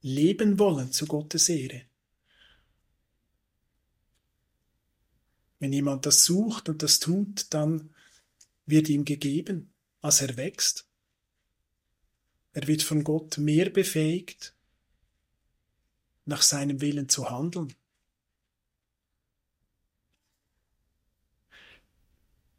Leben 0.00 0.58
wollen 0.58 0.92
zu 0.92 1.06
Gottes 1.06 1.48
Ehre. 1.48 1.82
Wenn 5.64 5.72
jemand 5.72 6.04
das 6.04 6.26
sucht 6.26 6.68
und 6.68 6.82
das 6.82 6.98
tut, 6.98 7.46
dann 7.54 7.94
wird 8.66 8.90
ihm 8.90 9.06
gegeben, 9.06 9.72
als 10.02 10.20
er 10.20 10.36
wächst. 10.36 10.86
Er 12.52 12.66
wird 12.66 12.82
von 12.82 13.02
Gott 13.02 13.38
mehr 13.38 13.70
befähigt, 13.70 14.54
nach 16.26 16.42
seinem 16.42 16.82
Willen 16.82 17.08
zu 17.08 17.30
handeln. 17.30 17.74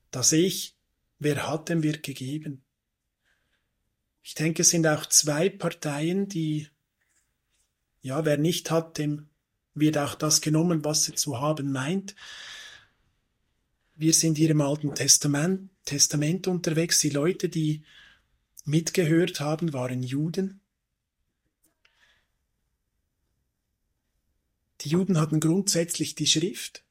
Da 0.09 0.23
sehe 0.23 0.47
ich, 0.47 0.75
wer 1.19 1.47
hat, 1.47 1.69
dem 1.69 1.83
wird 1.83 2.01
gegeben. 2.01 2.63
Ich 4.23 4.33
denke, 4.33 4.63
es 4.63 4.71
sind 4.71 4.87
auch 4.87 5.05
zwei 5.05 5.49
Parteien, 5.49 6.27
die, 6.27 6.69
ja, 8.01 8.25
wer 8.25 8.39
nicht 8.39 8.71
hat, 8.71 8.97
dem 8.97 9.29
wird 9.75 9.95
auch 9.99 10.15
das 10.15 10.41
genommen, 10.41 10.83
was 10.83 11.07
er 11.07 11.15
zu 11.15 11.39
haben 11.39 11.71
meint. 11.71 12.15
Wir 13.97 14.13
sind 14.13 14.37
hier 14.37 14.49
im 14.49 14.59
Alten 14.59 14.93
Testament, 14.93 15.69
Testament 15.85 16.47
unterwegs. 16.47 16.99
Die 16.99 17.09
Leute, 17.09 17.47
die 17.47 17.83
mitgehört 18.65 19.39
haben, 19.39 19.71
waren 19.71 20.03
Juden. 20.03 20.59
Die 24.81 24.89
Juden 24.89 25.17
hatten 25.17 25.39
grundsätzlich 25.39 26.13
die 26.13 26.27
Schrift, 26.27 26.83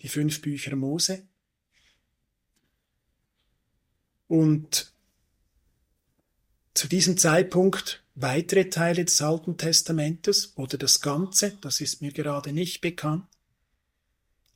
die 0.00 0.08
fünf 0.08 0.40
Bücher 0.40 0.74
Mose. 0.74 1.28
Und 4.26 4.94
zu 6.72 6.88
diesem 6.88 7.18
Zeitpunkt 7.18 8.02
weitere 8.14 8.70
Teile 8.70 9.04
des 9.04 9.20
Alten 9.20 9.58
Testamentes 9.58 10.56
oder 10.56 10.78
das 10.78 11.02
Ganze, 11.02 11.58
das 11.60 11.82
ist 11.82 12.00
mir 12.00 12.12
gerade 12.12 12.54
nicht 12.54 12.80
bekannt. 12.80 13.26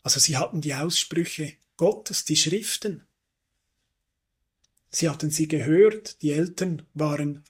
Also 0.06 0.20
sie 0.20 0.36
hatten 0.36 0.60
die 0.60 0.72
Aussprüche 0.72 1.54
Gottes, 1.76 2.24
die 2.24 2.36
Schriften. 2.36 3.04
Sie 4.88 5.08
hatten 5.08 5.32
sie 5.32 5.48
gehört, 5.48 6.22
die 6.22 6.30
Eltern 6.30 6.86
waren 6.94 7.42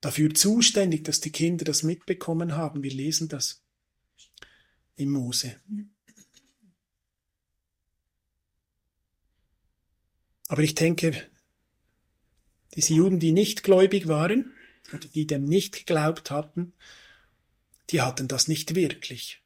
dafür 0.00 0.34
zuständig, 0.34 1.04
dass 1.04 1.20
die 1.20 1.30
Kinder 1.30 1.64
das 1.64 1.84
mitbekommen 1.84 2.56
haben. 2.56 2.82
Wir 2.82 2.90
lesen 2.90 3.28
das 3.28 3.62
im 4.96 5.12
Mose. 5.12 5.54
Aber 10.48 10.62
ich 10.62 10.74
denke, 10.74 11.30
diese 12.74 12.94
Juden, 12.94 13.20
die 13.20 13.30
nicht 13.30 13.62
gläubig 13.62 14.08
waren, 14.08 14.52
oder 14.92 15.06
die 15.06 15.28
dem 15.28 15.44
nicht 15.44 15.76
geglaubt 15.76 16.32
hatten, 16.32 16.72
die 17.90 18.02
hatten 18.02 18.26
das 18.26 18.48
nicht 18.48 18.74
wirklich. 18.74 19.40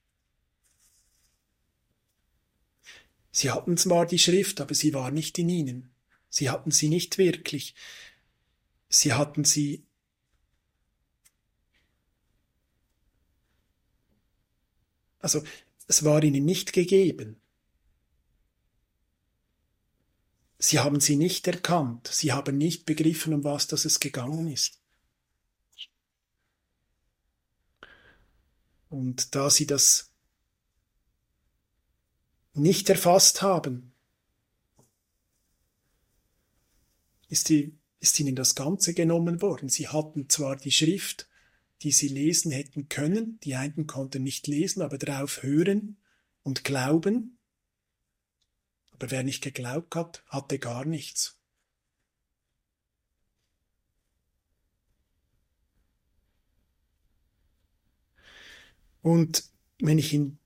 Sie 3.32 3.50
hatten 3.50 3.76
zwar 3.76 4.06
die 4.06 4.18
Schrift, 4.18 4.60
aber 4.60 4.74
sie 4.74 4.94
war 4.94 5.10
nicht 5.10 5.38
in 5.38 5.48
ihnen. 5.48 5.90
Sie 6.28 6.50
hatten 6.50 6.70
sie 6.70 6.88
nicht 6.88 7.18
wirklich. 7.18 7.74
Sie 8.88 9.12
hatten 9.12 9.44
sie 9.44 9.84
Also 15.22 15.42
es 15.86 16.04
war 16.04 16.22
ihnen 16.22 16.44
nicht 16.44 16.72
gegeben. 16.72 17.40
Sie 20.58 20.78
haben 20.78 21.00
sie 21.00 21.16
nicht 21.16 21.46
erkannt, 21.46 22.08
sie 22.08 22.32
haben 22.32 22.58
nicht 22.58 22.86
begriffen, 22.86 23.32
um 23.32 23.42
was 23.44 23.66
das 23.66 23.84
es 23.84 23.98
gegangen 23.98 24.48
ist. 24.48 24.80
Und 28.88 29.34
da 29.34 29.48
sie 29.48 29.66
das 29.66 30.11
nicht 32.54 32.88
erfasst 32.90 33.42
haben, 33.42 33.92
ist, 37.28 37.48
die, 37.48 37.78
ist 38.00 38.18
ihnen 38.20 38.36
das 38.36 38.54
Ganze 38.54 38.92
genommen 38.94 39.40
worden. 39.40 39.68
Sie 39.68 39.88
hatten 39.88 40.28
zwar 40.28 40.56
die 40.56 40.70
Schrift, 40.70 41.28
die 41.82 41.92
sie 41.92 42.08
lesen 42.08 42.52
hätten 42.52 42.88
können, 42.88 43.40
die 43.40 43.54
einen 43.56 43.86
konnten 43.86 44.22
nicht 44.22 44.46
lesen, 44.46 44.82
aber 44.82 44.98
darauf 44.98 45.42
hören 45.42 45.96
und 46.42 46.62
glauben. 46.64 47.38
Aber 48.92 49.10
wer 49.10 49.22
nicht 49.22 49.42
geglaubt 49.42 49.94
hat, 49.94 50.22
hatte 50.28 50.58
gar 50.58 50.84
nichts. 50.84 51.38
Und 59.00 59.44
wenn 59.80 59.98
ich 59.98 60.14
in 60.14 60.38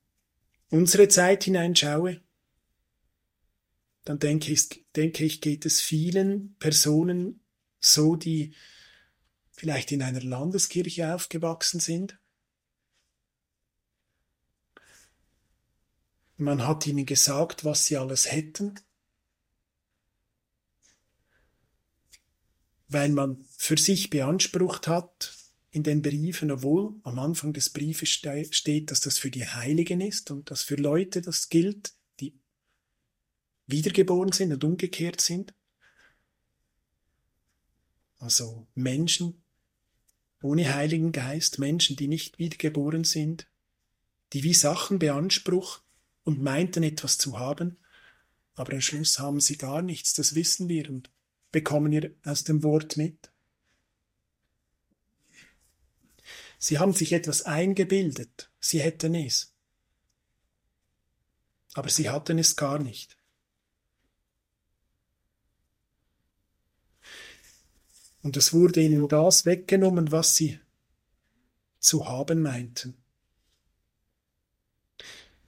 unsere 0.77 1.09
Zeit 1.09 1.45
hineinschaue, 1.45 2.21
dann 4.05 4.19
denke 4.19 4.53
ich, 4.53 4.87
denke 4.95 5.25
ich, 5.25 5.41
geht 5.41 5.67
es 5.67 5.81
vielen 5.81 6.57
Personen 6.59 7.41
so, 7.81 8.15
die 8.15 8.55
vielleicht 9.51 9.91
in 9.91 10.03
einer 10.03 10.23
Landeskirche 10.23 11.15
aufgewachsen 11.15 11.81
sind. 11.81 12.19
Man 16.37 16.67
hat 16.67 16.87
ihnen 16.87 17.07
gesagt, 17.07 17.65
was 17.65 17.87
sie 17.87 17.97
alles 17.97 18.31
hätten, 18.31 18.79
weil 22.89 23.09
man 23.09 23.45
für 23.57 23.79
sich 23.79 24.11
beansprucht 24.11 24.87
hat, 24.87 25.36
in 25.77 25.83
den 25.83 26.01
Briefen, 26.01 26.51
obwohl 26.51 26.99
am 27.03 27.19
Anfang 27.19 27.53
des 27.53 27.69
Briefes 27.69 28.09
steht, 28.09 28.91
dass 28.91 29.01
das 29.01 29.19
für 29.19 29.31
die 29.31 29.47
Heiligen 29.47 30.01
ist 30.01 30.31
und 30.31 30.51
dass 30.51 30.63
für 30.63 30.77
Leute 30.77 31.21
das 31.21 31.51
gilt, 31.51 31.93
wiedergeboren 33.67 34.33
sind 34.33 34.53
und 34.53 34.65
umgekehrt 34.65 35.21
sind. 35.21 35.53
Also 38.19 38.67
Menschen 38.75 39.43
ohne 40.43 40.75
Heiligen 40.75 41.13
Geist, 41.13 41.59
Menschen, 41.59 41.97
die 41.97 42.09
nicht 42.09 42.39
wiedergeboren 42.39 43.05
sind, 43.05 43.47
die 44.33 44.45
wie 44.45 44.55
Sachen 44.55 44.99
beansprucht 44.99 45.83
und 46.25 46.43
meinten 46.43 46.85
etwas 46.85 47.19
zu 47.19 47.39
haben, 47.39 47.77
aber 48.55 48.73
am 48.75 48.81
Schluss 48.81 49.19
haben 49.19 49.41
sie 49.41 49.59
gar 49.59 49.83
nichts, 49.83 50.15
das 50.15 50.35
wissen 50.35 50.69
wir 50.69 50.89
und 50.89 51.11
bekommen 51.53 51.93
wir 51.93 52.15
aus 52.25 52.45
dem 52.45 52.63
Wort 52.63 52.97
mit. 52.97 53.31
Sie 56.67 56.81
haben 56.81 56.93
sich 56.93 57.13
etwas 57.13 57.43
eingebildet, 57.43 58.51
sie 58.59 58.81
hätten 58.81 59.15
es, 59.15 59.55
aber 61.75 61.89
sie 61.89 62.11
hatten 62.11 62.41
es 62.41 62.57
gar 62.57 62.81
nicht. 62.81 63.17
Und 68.21 68.37
es 68.37 68.53
wurde 68.53 68.81
ihnen 68.81 69.07
das 69.07 69.47
weggenommen, 69.47 70.11
was 70.11 70.35
sie 70.35 70.59
zu 71.79 72.09
haben 72.09 72.43
meinten. 72.43 72.97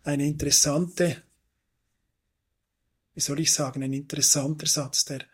Eine 0.04 0.24
interessante, 0.24 1.24
wie 3.14 3.20
soll 3.20 3.40
ich 3.40 3.52
sagen, 3.52 3.82
ein 3.82 3.92
interessanter 3.92 4.68
Satz, 4.68 5.04
der, 5.06 5.24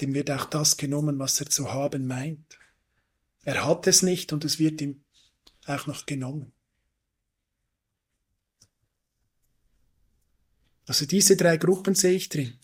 dem 0.00 0.14
wird 0.14 0.30
auch 0.30 0.46
das 0.46 0.78
genommen, 0.78 1.18
was 1.18 1.38
er 1.38 1.50
zu 1.50 1.70
haben 1.70 2.06
meint. 2.06 2.57
Er 3.44 3.66
hat 3.66 3.86
es 3.86 4.02
nicht 4.02 4.32
und 4.32 4.44
es 4.44 4.58
wird 4.58 4.80
ihm 4.80 5.04
auch 5.66 5.86
noch 5.86 6.06
genommen. 6.06 6.52
Also 10.86 11.04
diese 11.04 11.36
drei 11.36 11.58
Gruppen 11.58 11.94
sehe 11.94 12.14
ich 12.14 12.30
drin. 12.30 12.58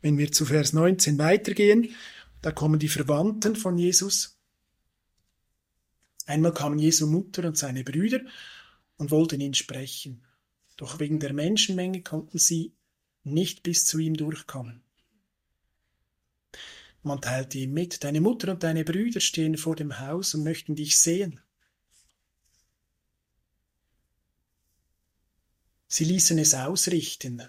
Wenn 0.00 0.18
wir 0.18 0.32
zu 0.32 0.44
Vers 0.44 0.72
19 0.74 1.18
weitergehen, 1.18 1.94
da 2.42 2.52
kommen 2.52 2.78
die 2.78 2.88
Verwandten 2.88 3.56
von 3.56 3.78
Jesus. 3.78 4.38
Einmal 6.26 6.52
kamen 6.52 6.78
Jesu 6.78 7.06
Mutter 7.06 7.46
und 7.46 7.56
seine 7.56 7.84
Brüder 7.84 8.20
und 8.96 9.10
wollten 9.10 9.40
ihn 9.40 9.54
sprechen. 9.54 10.22
Doch 10.76 10.98
wegen 10.98 11.20
der 11.20 11.32
Menschenmenge 11.32 12.02
konnten 12.02 12.38
sie 12.38 12.72
nicht 13.22 13.62
bis 13.62 13.86
zu 13.86 13.98
ihm 13.98 14.16
durchkommen. 14.16 14.82
Man 17.02 17.20
teilte 17.20 17.58
ihm 17.58 17.72
mit, 17.72 18.02
deine 18.02 18.20
Mutter 18.20 18.52
und 18.52 18.62
deine 18.62 18.84
Brüder 18.84 19.20
stehen 19.20 19.58
vor 19.58 19.76
dem 19.76 20.00
Haus 20.00 20.34
und 20.34 20.42
möchten 20.42 20.74
dich 20.74 20.98
sehen. 20.98 21.40
Sie 25.86 26.04
ließen 26.04 26.38
es 26.38 26.54
ausrichten, 26.54 27.42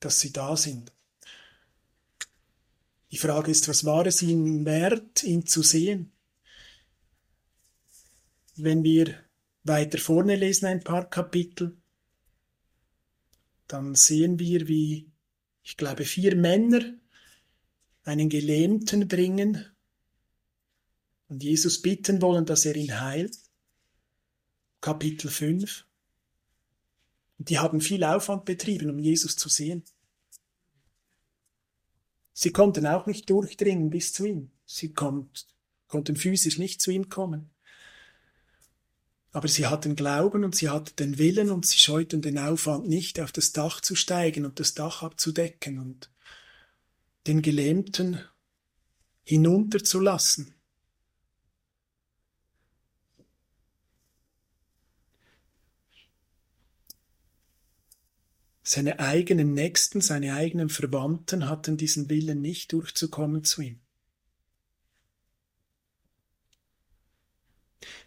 dass 0.00 0.20
sie 0.20 0.32
da 0.32 0.56
sind. 0.56 0.92
Die 3.10 3.18
Frage 3.18 3.50
ist, 3.50 3.68
was 3.68 3.84
war 3.84 4.06
es 4.06 4.22
ihnen 4.22 4.64
wert, 4.64 5.22
ihn 5.22 5.46
zu 5.46 5.62
sehen? 5.62 6.12
Wenn 8.54 8.84
wir 8.84 9.18
weiter 9.64 9.98
vorne 9.98 10.36
lesen, 10.36 10.66
ein 10.66 10.82
paar 10.82 11.08
Kapitel, 11.08 11.76
dann 13.68 13.94
sehen 13.94 14.38
wir, 14.38 14.68
wie, 14.68 15.10
ich 15.62 15.76
glaube, 15.76 16.04
vier 16.04 16.36
Männer 16.36 16.94
einen 18.04 18.28
Gelähmten 18.28 19.08
bringen 19.08 19.64
und 21.28 21.42
Jesus 21.42 21.80
bitten 21.80 22.20
wollen, 22.20 22.44
dass 22.44 22.66
er 22.66 22.76
ihn 22.76 23.00
heilt. 23.00 23.38
Kapitel 24.80 25.30
5. 25.30 25.86
Die 27.38 27.58
haben 27.58 27.80
viel 27.80 28.04
Aufwand 28.04 28.44
betrieben, 28.44 28.90
um 28.90 28.98
Jesus 28.98 29.36
zu 29.36 29.48
sehen. 29.48 29.84
Sie 32.32 32.50
konnten 32.50 32.86
auch 32.86 33.06
nicht 33.06 33.30
durchdringen 33.30 33.90
bis 33.90 34.12
zu 34.12 34.26
ihm. 34.26 34.50
Sie 34.66 34.92
konnt, 34.92 35.46
konnten 35.86 36.16
physisch 36.16 36.58
nicht 36.58 36.82
zu 36.82 36.90
ihm 36.90 37.08
kommen. 37.08 37.51
Aber 39.32 39.48
sie 39.48 39.66
hatten 39.66 39.96
Glauben 39.96 40.44
und 40.44 40.54
sie 40.54 40.68
hatten 40.68 40.94
den 40.96 41.18
Willen 41.18 41.50
und 41.50 41.64
sie 41.64 41.78
scheuten 41.78 42.20
den 42.20 42.38
Aufwand 42.38 42.86
nicht, 42.86 43.18
auf 43.18 43.32
das 43.32 43.52
Dach 43.52 43.80
zu 43.80 43.94
steigen 43.94 44.44
und 44.44 44.60
das 44.60 44.74
Dach 44.74 45.02
abzudecken 45.02 45.78
und 45.78 46.10
den 47.26 47.40
Gelähmten 47.40 48.20
hinunterzulassen. 49.24 50.54
Seine 58.64 59.00
eigenen 59.00 59.54
Nächsten, 59.54 60.00
seine 60.00 60.34
eigenen 60.34 60.68
Verwandten 60.68 61.48
hatten 61.48 61.76
diesen 61.76 62.08
Willen 62.08 62.40
nicht 62.40 62.72
durchzukommen 62.72 63.44
zu 63.44 63.62
ihm. 63.62 63.81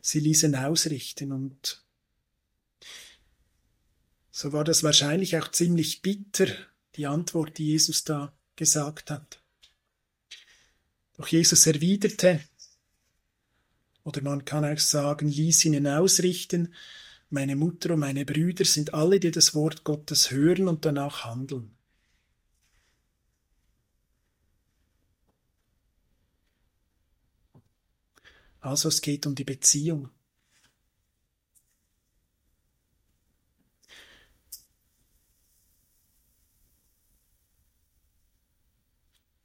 Sie 0.01 0.19
ließen 0.19 0.55
ausrichten 0.55 1.31
und 1.31 1.83
so 4.31 4.51
war 4.51 4.65
das 4.65 4.83
wahrscheinlich 4.83 5.37
auch 5.37 5.49
ziemlich 5.49 6.01
bitter, 6.01 6.47
die 6.95 7.07
Antwort, 7.07 7.57
die 7.57 7.67
Jesus 7.67 8.03
da 8.03 8.33
gesagt 8.55 9.09
hat. 9.09 9.41
Doch 11.17 11.27
Jesus 11.27 11.65
erwiderte, 11.65 12.41
oder 14.03 14.21
man 14.21 14.45
kann 14.45 14.65
auch 14.65 14.77
sagen, 14.77 15.29
ließ 15.29 15.65
ihnen 15.65 15.87
ausrichten, 15.87 16.73
meine 17.29 17.55
Mutter 17.55 17.93
und 17.93 18.01
meine 18.01 18.25
Brüder 18.25 18.65
sind 18.65 18.93
alle, 18.93 19.19
die 19.19 19.31
das 19.31 19.55
Wort 19.55 19.83
Gottes 19.83 20.31
hören 20.31 20.67
und 20.67 20.85
danach 20.85 21.25
handeln. 21.25 21.74
Also 28.65 28.89
es 28.89 28.99
geht 28.99 29.27
um 29.27 29.35
die 29.35 29.43
Beziehung. 29.43 30.09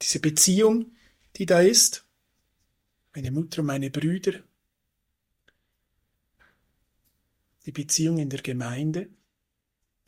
Diese 0.01 0.19
Beziehung, 0.19 0.95
die 1.35 1.45
da 1.45 1.61
ist, 1.61 2.03
meine 3.13 3.29
Mutter 3.29 3.61
und 3.61 3.67
meine 3.67 3.91
Brüder, 3.91 4.41
die 7.67 7.71
Beziehung 7.71 8.17
in 8.17 8.31
der 8.31 8.41
Gemeinde, 8.41 9.07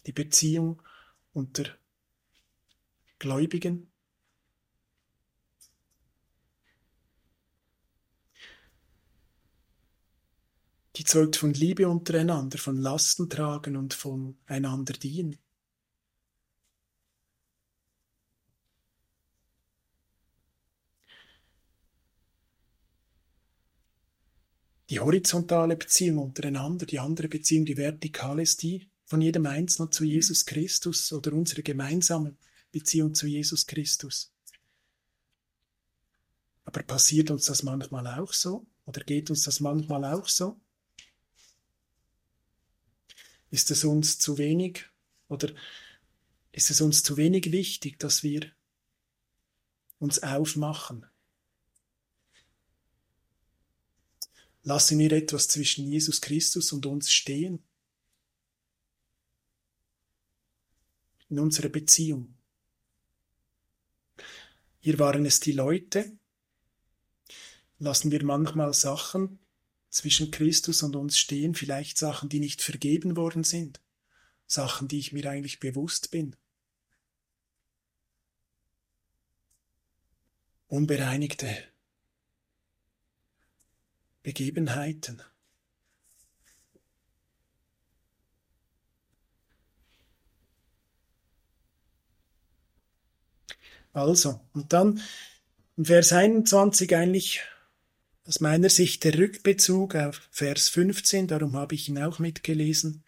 die 0.08 0.12
Beziehung 0.12 0.82
unter 1.34 1.66
Gläubigen, 3.20 3.93
Die 10.96 11.04
zeugt 11.04 11.36
von 11.38 11.54
Liebe 11.54 11.88
untereinander, 11.90 12.58
von 12.60 12.78
Lasten 12.78 13.30
tragen 13.30 13.76
und 13.76 13.96
von 13.96 14.38
einander 14.46 14.94
dienen. 14.94 15.38
Die 24.90 25.00
horizontale 25.00 25.76
Beziehung 25.76 26.20
untereinander, 26.20 26.86
die 26.86 27.00
andere 27.00 27.28
Beziehung, 27.28 27.66
die 27.66 27.78
vertikale 27.78 28.44
ist 28.44 28.62
die 28.62 28.88
von 29.06 29.22
jedem 29.22 29.48
Einzelnen 29.48 29.92
zu 29.92 30.04
Jesus 30.04 30.46
Christus 30.46 31.12
oder 31.12 31.34
unsere 31.34 31.64
gemeinsame 31.64 32.36
Beziehung 32.72 33.16
zu 33.16 33.26
Jesus 33.26 33.66
Christus. 33.66 34.32
Aber 36.66 36.84
passiert 36.84 37.32
uns 37.32 37.46
das 37.46 37.64
manchmal 37.64 38.06
auch 38.06 38.34
so? 38.34 38.68
Oder 38.86 39.04
geht 39.04 39.32
uns 39.32 39.44
das 39.44 39.60
manchmal 39.60 40.06
auch 40.06 40.28
so? 40.28 40.60
Ist 43.54 43.70
es 43.70 43.84
uns 43.84 44.18
zu 44.18 44.40
wenig 44.40 44.86
oder 45.28 45.54
ist 46.52 46.72
es 46.72 46.82
uns 46.82 47.04
zu 47.04 47.18
wenig 47.18 47.52
wichtig, 47.52 48.00
dass 48.00 48.24
wir 48.24 48.52
uns 50.00 50.24
aufmachen 50.24 51.06
Lassen 54.64 54.98
wir 54.98 55.12
etwas 55.12 55.50
zwischen 55.50 55.86
Jesus 55.86 56.22
Christus 56.22 56.72
und 56.72 56.86
uns 56.86 57.12
stehen. 57.12 57.62
In 61.28 61.40
unserer 61.40 61.68
Beziehung. 61.68 62.34
Hier 64.80 65.00
waren 65.00 65.26
es 65.26 65.42
die 65.42 65.52
Leute. 65.52 66.18
Lassen 67.80 68.12
wir 68.12 68.24
manchmal 68.24 68.74
Sachen 68.74 69.40
zwischen 69.94 70.32
Christus 70.32 70.82
und 70.82 70.96
uns 70.96 71.20
stehen, 71.20 71.54
vielleicht 71.54 72.00
Sachen, 72.00 72.28
die 72.28 72.40
nicht 72.40 72.64
vergeben 72.64 73.16
worden 73.16 73.44
sind, 73.44 73.80
Sachen, 74.48 74.88
die 74.88 74.98
ich 74.98 75.14
mir 75.14 75.30
eigentlich 75.30 75.60
bewusst 75.60 76.10
bin. 76.10 76.36
Unbereinigte 80.68 81.56
Begebenheiten. 84.24 85.22
Also, 93.92 94.42
und 94.54 94.74
dann 94.74 95.00
in 95.78 95.86
Vers 95.86 96.14
21 96.14 96.96
eigentlich 96.96 97.44
aus 98.26 98.40
meiner 98.40 98.70
Sicht 98.70 99.04
der 99.04 99.18
Rückbezug 99.18 99.96
auf 99.96 100.22
Vers 100.32 100.70
15, 100.70 101.28
darum 101.28 101.56
habe 101.56 101.76
ich 101.76 101.90
ihn 101.90 102.02
auch 102.02 102.20
mitgelesen. 102.20 103.04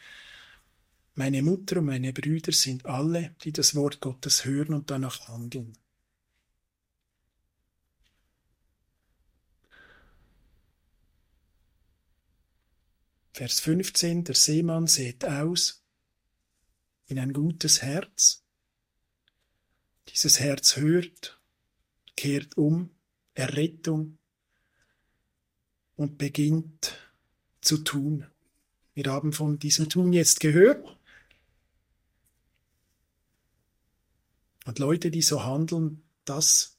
Meine 1.13 1.41
Mutter 1.41 1.77
und 1.77 1.85
meine 1.85 2.11
Brüder 2.11 2.51
sind 2.51 2.85
alle, 2.85 3.33
die 3.43 3.53
das 3.53 3.75
Wort 3.75 4.01
Gottes 4.01 4.43
hören 4.43 4.73
und 4.73 4.91
danach 4.91 5.29
handeln. 5.29 5.77
Vers 13.31 13.61
15, 13.61 14.25
der 14.25 14.35
Seemann 14.35 14.87
sät 14.87 15.23
aus 15.25 15.83
in 17.07 17.19
ein 17.19 17.33
gutes 17.33 17.81
Herz. 17.81 18.43
Dieses 20.09 20.39
Herz 20.39 20.77
hört, 20.77 21.39
kehrt 22.15 22.57
um, 22.57 22.91
Errettung 23.33 24.17
und 25.95 26.17
beginnt 26.17 26.97
zu 27.61 27.77
tun. 27.79 28.27
Wir 28.93 29.11
haben 29.11 29.33
von 29.33 29.59
diesem 29.59 29.89
Tun 29.89 30.13
jetzt 30.13 30.39
gehört. 30.39 30.97
Und 34.65 34.79
Leute, 34.79 35.11
die 35.11 35.21
so 35.21 35.43
handeln, 35.43 36.03
das 36.23 36.77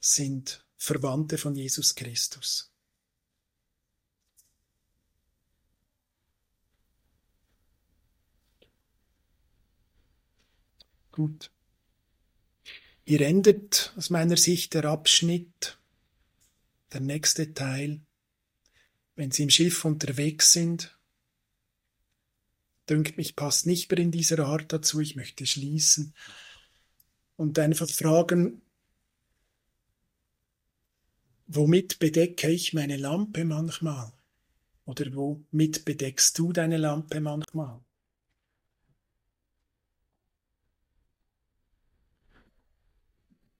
sind 0.00 0.64
Verwandte 0.76 1.36
von 1.36 1.54
Jesus 1.54 1.94
Christus. 1.94 2.72
Gut. 11.12 11.50
Hier 13.04 13.20
endet 13.22 13.92
aus 13.96 14.08
meiner 14.10 14.36
Sicht 14.36 14.72
der 14.74 14.84
Abschnitt, 14.84 15.79
der 16.92 17.00
nächste 17.00 17.54
Teil. 17.54 18.00
Wenn 19.14 19.30
Sie 19.30 19.42
im 19.42 19.50
Schiff 19.50 19.84
unterwegs 19.84 20.52
sind, 20.52 20.98
dünkt 22.88 23.16
mich, 23.16 23.36
passt 23.36 23.66
nicht 23.66 23.90
mehr 23.90 23.98
in 23.98 24.10
dieser 24.10 24.44
Art 24.46 24.72
dazu. 24.72 25.00
Ich 25.00 25.16
möchte 25.16 25.46
schließen 25.46 26.14
und 27.36 27.58
einfach 27.58 27.88
fragen, 27.88 28.62
womit 31.46 31.98
bedecke 31.98 32.50
ich 32.50 32.72
meine 32.72 32.96
Lampe 32.96 33.44
manchmal? 33.44 34.12
Oder 34.84 35.14
womit 35.14 35.84
bedeckst 35.84 36.38
du 36.38 36.52
deine 36.52 36.76
Lampe 36.76 37.20
manchmal? 37.20 37.80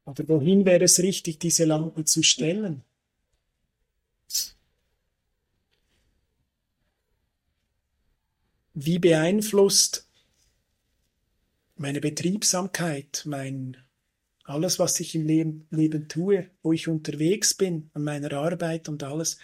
Oder 0.04 0.28
wohin 0.28 0.64
wäre 0.64 0.84
es 0.84 0.98
richtig, 0.98 1.38
diese 1.38 1.64
Lampe 1.64 2.04
zu 2.04 2.24
stellen? 2.24 2.82
Wie 8.82 8.98
beeinflusst 8.98 10.08
meine 11.76 12.00
Betriebsamkeit, 12.00 13.24
mein 13.26 13.76
alles, 14.44 14.78
was 14.78 14.98
ich 15.00 15.14
im 15.14 15.26
Leben, 15.26 15.66
Leben 15.70 16.08
tue, 16.08 16.50
wo 16.62 16.72
ich 16.72 16.88
unterwegs 16.88 17.52
bin, 17.52 17.90
an 17.92 18.04
meiner 18.04 18.32
Arbeit 18.32 18.88
und 18.88 19.02
alles, 19.02 19.36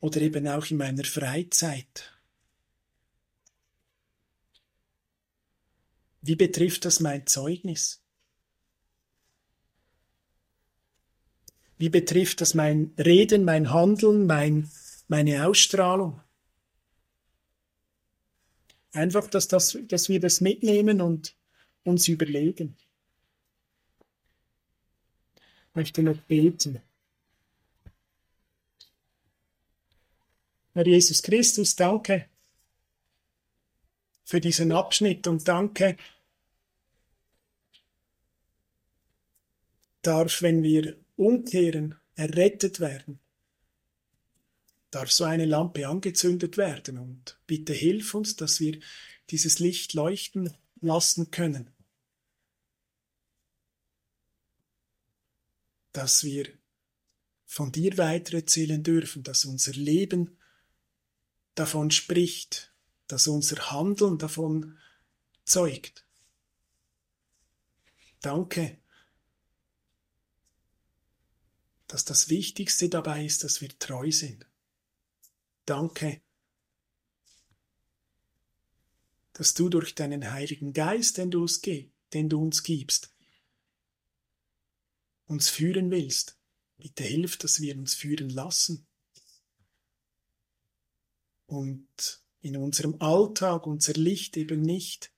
oder 0.00 0.20
eben 0.20 0.48
auch 0.48 0.68
in 0.68 0.78
meiner 0.78 1.04
Freizeit. 1.04 2.12
Wie 6.20 6.34
betrifft 6.34 6.86
das 6.86 6.98
mein 6.98 7.28
Zeugnis? 7.28 8.02
Wie 11.78 11.88
betrifft 11.88 12.40
das 12.40 12.54
mein 12.54 12.94
Reden, 12.98 13.44
mein 13.44 13.70
Handeln, 13.70 14.26
mein, 14.26 14.72
meine 15.06 15.46
Ausstrahlung? 15.46 16.20
Einfach, 18.94 19.28
dass, 19.28 19.48
das, 19.48 19.76
dass 19.88 20.08
wir 20.08 20.20
das 20.20 20.40
mitnehmen 20.40 21.00
und 21.00 21.36
uns 21.82 22.08
überlegen. 22.08 22.76
Ich 25.68 25.74
möchte 25.74 26.02
noch 26.02 26.16
beten. 26.22 26.80
Herr 30.72 30.86
Jesus 30.86 31.22
Christus, 31.22 31.76
danke 31.76 32.28
für 34.24 34.40
diesen 34.40 34.72
Abschnitt 34.72 35.26
und 35.26 35.46
danke, 35.46 35.96
darf, 40.02 40.42
wenn 40.42 40.62
wir 40.62 40.96
umkehren, 41.16 41.94
errettet 42.16 42.80
werden, 42.80 43.20
darf 44.94 45.10
so 45.10 45.24
eine 45.24 45.44
Lampe 45.44 45.88
angezündet 45.88 46.56
werden 46.56 46.98
und 46.98 47.38
bitte 47.46 47.72
hilf 47.72 48.14
uns, 48.14 48.36
dass 48.36 48.60
wir 48.60 48.78
dieses 49.30 49.58
Licht 49.58 49.92
leuchten 49.94 50.54
lassen 50.80 51.32
können, 51.32 51.70
dass 55.92 56.22
wir 56.22 56.48
von 57.44 57.72
dir 57.72 57.98
weitererzählen 57.98 58.82
dürfen, 58.82 59.24
dass 59.24 59.44
unser 59.44 59.72
Leben 59.72 60.38
davon 61.56 61.90
spricht, 61.90 62.72
dass 63.08 63.26
unser 63.26 63.72
Handeln 63.72 64.18
davon 64.18 64.78
zeugt. 65.44 66.04
Danke, 68.20 68.78
dass 71.88 72.04
das 72.04 72.28
Wichtigste 72.28 72.88
dabei 72.88 73.24
ist, 73.24 73.42
dass 73.42 73.60
wir 73.60 73.76
treu 73.78 74.10
sind. 74.10 74.46
Danke, 75.66 76.20
dass 79.32 79.54
du 79.54 79.68
durch 79.68 79.94
deinen 79.94 80.30
Heiligen 80.30 80.72
Geist, 80.72 81.18
den 81.18 81.30
du 81.30 81.42
uns, 81.42 81.60
den 81.60 82.28
du 82.28 82.40
uns 82.40 82.62
gibst, 82.62 83.10
uns 85.26 85.48
führen 85.48 85.90
willst. 85.90 86.38
Bitte 86.76 87.04
hilf, 87.04 87.36
dass 87.38 87.60
wir 87.60 87.76
uns 87.76 87.94
führen 87.94 88.30
lassen. 88.30 88.86
Und 91.46 92.22
in 92.40 92.56
unserem 92.56 93.00
Alltag 93.00 93.66
unser 93.66 93.94
Licht 93.94 94.36
eben 94.36 94.60
nicht 94.60 95.12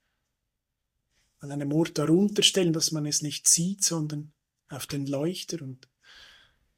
an 1.39 1.51
einem 1.51 1.71
Ort 1.71 1.97
darunter 1.97 2.41
stellen, 2.41 2.73
dass 2.73 2.91
man 2.91 3.05
es 3.05 3.21
nicht 3.21 3.47
sieht, 3.47 3.83
sondern 3.83 4.33
auf 4.69 4.87
den 4.87 5.05
Leuchter 5.05 5.61
und 5.61 5.87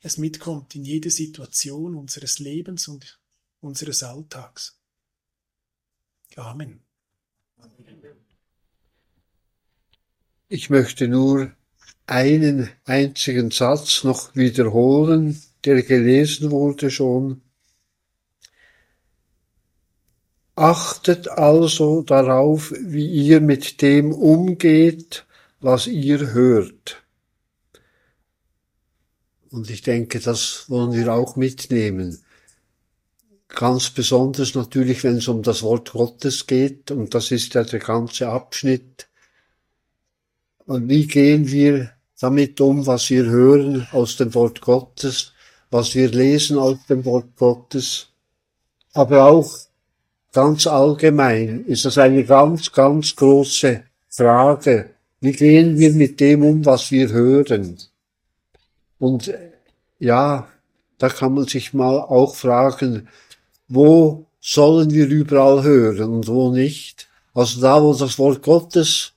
es 0.01 0.17
mitkommt 0.17 0.75
in 0.75 0.83
jede 0.83 1.09
Situation 1.09 1.95
unseres 1.95 2.39
Lebens 2.39 2.87
und 2.87 3.18
unseres 3.61 4.03
Alltags. 4.03 4.79
Amen. 6.35 6.81
Ich 10.47 10.69
möchte 10.69 11.07
nur 11.07 11.51
einen 12.07 12.69
einzigen 12.85 13.51
Satz 13.51 14.03
noch 14.03 14.35
wiederholen, 14.35 15.41
der 15.63 15.83
gelesen 15.83 16.49
wurde 16.49 16.89
schon. 16.89 17.41
Achtet 20.55 21.29
also 21.29 22.01
darauf, 22.01 22.73
wie 22.79 23.07
ihr 23.07 23.41
mit 23.41 23.81
dem 23.81 24.11
umgeht, 24.11 25.25
was 25.59 25.87
ihr 25.87 26.33
hört. 26.33 27.03
Und 29.51 29.69
ich 29.69 29.83
denke, 29.83 30.19
das 30.19 30.69
wollen 30.69 30.93
wir 30.93 31.13
auch 31.13 31.35
mitnehmen. 31.35 32.23
Ganz 33.49 33.89
besonders 33.89 34.53
natürlich, 34.53 35.03
wenn 35.03 35.17
es 35.17 35.27
um 35.27 35.41
das 35.41 35.63
Wort 35.63 35.91
Gottes 35.91 36.45
geht, 36.45 36.91
und 36.91 37.13
das 37.13 37.31
ist 37.31 37.53
ja 37.55 37.63
der 37.63 37.79
ganze 37.79 38.29
Abschnitt. 38.29 39.07
Und 40.65 40.87
wie 40.87 41.07
gehen 41.07 41.49
wir 41.49 41.91
damit 42.19 42.61
um, 42.61 42.85
was 42.85 43.09
wir 43.09 43.25
hören 43.25 43.87
aus 43.91 44.17
dem 44.17 44.33
Wort 44.35 44.61
Gottes, 44.61 45.33
was 45.71 45.95
wir 45.95 46.09
lesen 46.09 46.57
aus 46.57 46.77
dem 46.87 47.05
Wort 47.05 47.35
Gottes, 47.37 48.09
aber 48.93 49.25
auch 49.25 49.51
ganz 50.31 50.67
allgemein 50.67 51.65
ist 51.65 51.85
das 51.85 51.97
eine 51.97 52.23
ganz, 52.23 52.71
ganz 52.71 53.15
große 53.15 53.83
Frage. 54.09 54.91
Wie 55.21 55.31
gehen 55.31 55.77
wir 55.77 55.91
mit 55.93 56.19
dem 56.19 56.43
um, 56.43 56.65
was 56.65 56.91
wir 56.91 57.09
hören? 57.09 57.77
Und 58.99 59.33
ja, 59.99 60.47
da 60.97 61.09
kann 61.09 61.33
man 61.33 61.45
sich 61.45 61.73
mal 61.73 61.99
auch 61.99 62.35
fragen, 62.35 63.07
wo 63.69 64.27
sollen 64.41 64.91
wir 64.91 65.07
überall 65.07 65.63
hören 65.63 66.13
und 66.13 66.27
wo 66.27 66.51
nicht? 66.51 67.07
Also 67.33 67.61
da, 67.61 67.81
wo 67.81 67.93
das 67.93 68.17
Wort 68.19 68.41
Gottes 68.41 69.13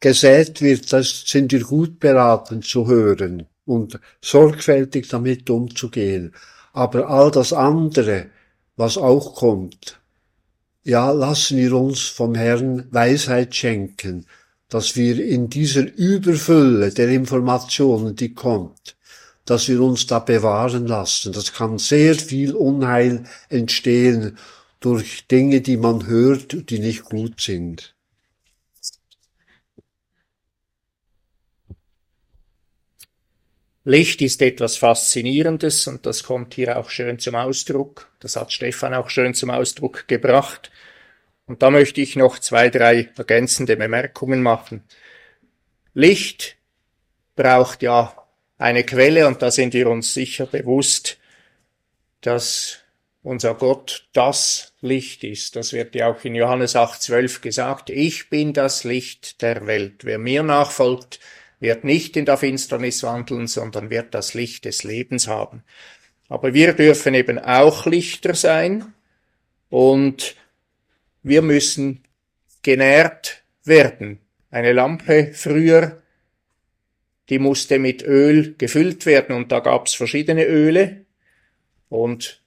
gesät 0.00 0.60
wird, 0.60 0.92
das 0.92 1.24
sind 1.26 1.50
wir 1.52 1.64
gut 1.64 1.98
beraten 1.98 2.62
zu 2.62 2.86
hören 2.86 3.46
und 3.64 3.98
sorgfältig 4.22 5.08
damit 5.08 5.48
umzugehen. 5.50 6.34
Aber 6.72 7.08
all 7.08 7.30
das 7.30 7.52
andere, 7.52 8.26
was 8.76 8.98
auch 8.98 9.34
kommt, 9.34 9.98
ja, 10.84 11.10
lassen 11.10 11.56
wir 11.56 11.72
uns 11.72 12.02
vom 12.02 12.34
Herrn 12.34 12.86
Weisheit 12.92 13.54
schenken, 13.54 14.26
dass 14.68 14.94
wir 14.94 15.24
in 15.24 15.48
dieser 15.48 15.92
Überfülle 15.96 16.90
der 16.90 17.08
Informationen, 17.08 18.14
die 18.14 18.34
kommt, 18.34 18.95
dass 19.46 19.68
wir 19.68 19.80
uns 19.80 20.06
da 20.06 20.18
bewahren 20.18 20.86
lassen. 20.86 21.32
Das 21.32 21.52
kann 21.52 21.78
sehr 21.78 22.14
viel 22.14 22.54
Unheil 22.54 23.24
entstehen 23.48 24.36
durch 24.80 25.26
Dinge, 25.26 25.62
die 25.62 25.76
man 25.76 26.06
hört, 26.06 26.70
die 26.70 26.78
nicht 26.78 27.04
gut 27.04 27.40
sind. 27.40 27.94
Licht 33.84 34.20
ist 34.20 34.42
etwas 34.42 34.76
Faszinierendes 34.76 35.86
und 35.86 36.06
das 36.06 36.24
kommt 36.24 36.54
hier 36.54 36.76
auch 36.76 36.90
schön 36.90 37.20
zum 37.20 37.36
Ausdruck. 37.36 38.10
Das 38.18 38.34
hat 38.34 38.52
Stefan 38.52 38.94
auch 38.94 39.10
schön 39.10 39.32
zum 39.32 39.50
Ausdruck 39.50 40.08
gebracht. 40.08 40.72
Und 41.46 41.62
da 41.62 41.70
möchte 41.70 42.00
ich 42.00 42.16
noch 42.16 42.40
zwei, 42.40 42.68
drei 42.68 43.10
ergänzende 43.16 43.76
Bemerkungen 43.76 44.42
machen. 44.42 44.82
Licht 45.94 46.56
braucht 47.36 47.82
ja 47.82 48.25
eine 48.58 48.84
Quelle 48.84 49.26
und 49.26 49.42
da 49.42 49.50
sind 49.50 49.74
wir 49.74 49.88
uns 49.88 50.14
sicher 50.14 50.46
bewusst, 50.46 51.18
dass 52.20 52.78
unser 53.22 53.54
Gott 53.54 54.08
das 54.12 54.72
Licht 54.80 55.24
ist. 55.24 55.56
Das 55.56 55.72
wird 55.72 55.94
ja 55.94 56.08
auch 56.08 56.24
in 56.24 56.34
Johannes 56.34 56.76
8,12 56.76 57.40
gesagt. 57.40 57.90
Ich 57.90 58.30
bin 58.30 58.52
das 58.52 58.84
Licht 58.84 59.42
der 59.42 59.66
Welt. 59.66 60.04
Wer 60.04 60.18
mir 60.18 60.42
nachfolgt, 60.42 61.18
wird 61.58 61.84
nicht 61.84 62.16
in 62.16 62.24
der 62.24 62.36
Finsternis 62.36 63.02
wandeln, 63.02 63.46
sondern 63.46 63.90
wird 63.90 64.14
das 64.14 64.34
Licht 64.34 64.64
des 64.64 64.84
Lebens 64.84 65.26
haben. 65.26 65.64
Aber 66.28 66.54
wir 66.54 66.72
dürfen 66.72 67.14
eben 67.14 67.38
auch 67.38 67.86
Lichter 67.86 68.34
sein 68.34 68.92
und 69.70 70.36
wir 71.22 71.42
müssen 71.42 72.04
genährt 72.62 73.42
werden. 73.64 74.20
Eine 74.50 74.72
Lampe 74.72 75.32
früher, 75.34 76.02
die 77.28 77.38
musste 77.38 77.78
mit 77.78 78.02
Öl 78.02 78.54
gefüllt 78.56 79.06
werden 79.06 79.34
und 79.34 79.52
da 79.52 79.60
gab's 79.60 79.94
verschiedene 79.94 80.44
Öle 80.44 81.04
und 81.88 82.42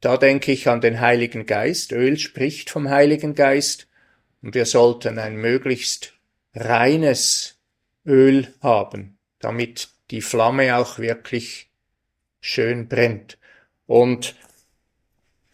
da 0.00 0.16
denke 0.16 0.52
ich 0.52 0.68
an 0.68 0.80
den 0.80 1.00
Heiligen 1.00 1.44
Geist. 1.44 1.92
Öl 1.92 2.18
spricht 2.18 2.70
vom 2.70 2.88
Heiligen 2.88 3.34
Geist 3.34 3.86
und 4.42 4.54
wir 4.54 4.64
sollten 4.64 5.18
ein 5.18 5.36
möglichst 5.36 6.14
reines 6.54 7.58
Öl 8.06 8.48
haben, 8.62 9.18
damit 9.38 9.90
die 10.10 10.22
Flamme 10.22 10.76
auch 10.76 10.98
wirklich 10.98 11.70
schön 12.40 12.88
brennt. 12.88 13.38
Und 13.86 14.34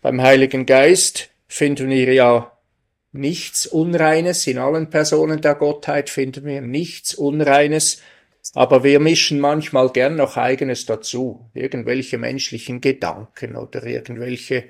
beim 0.01 0.23
Heiligen 0.23 0.67
Geist 0.67 1.31
finden 1.49 1.91
wir 1.91 2.13
ja 2.13 2.56
nichts 3.13 3.67
Unreines, 3.67 4.47
in 4.47 4.59
allen 4.59 4.91
Personen 4.91 5.41
der 5.41 5.55
Gottheit 5.55 6.11
finden 6.11 6.45
wir 6.45 6.61
nichts 6.61 7.15
Unreines, 7.15 8.03
aber 8.55 8.85
wir 8.85 9.01
mischen 9.01 9.41
manchmal 9.41 9.91
gern 9.91 10.17
noch 10.17 10.37
eigenes 10.37 10.87
dazu, 10.87 11.51
irgendwelche 11.55 12.19
menschlichen 12.19 12.81
Gedanken 12.81 13.57
oder 13.57 13.85
irgendwelche 13.85 14.65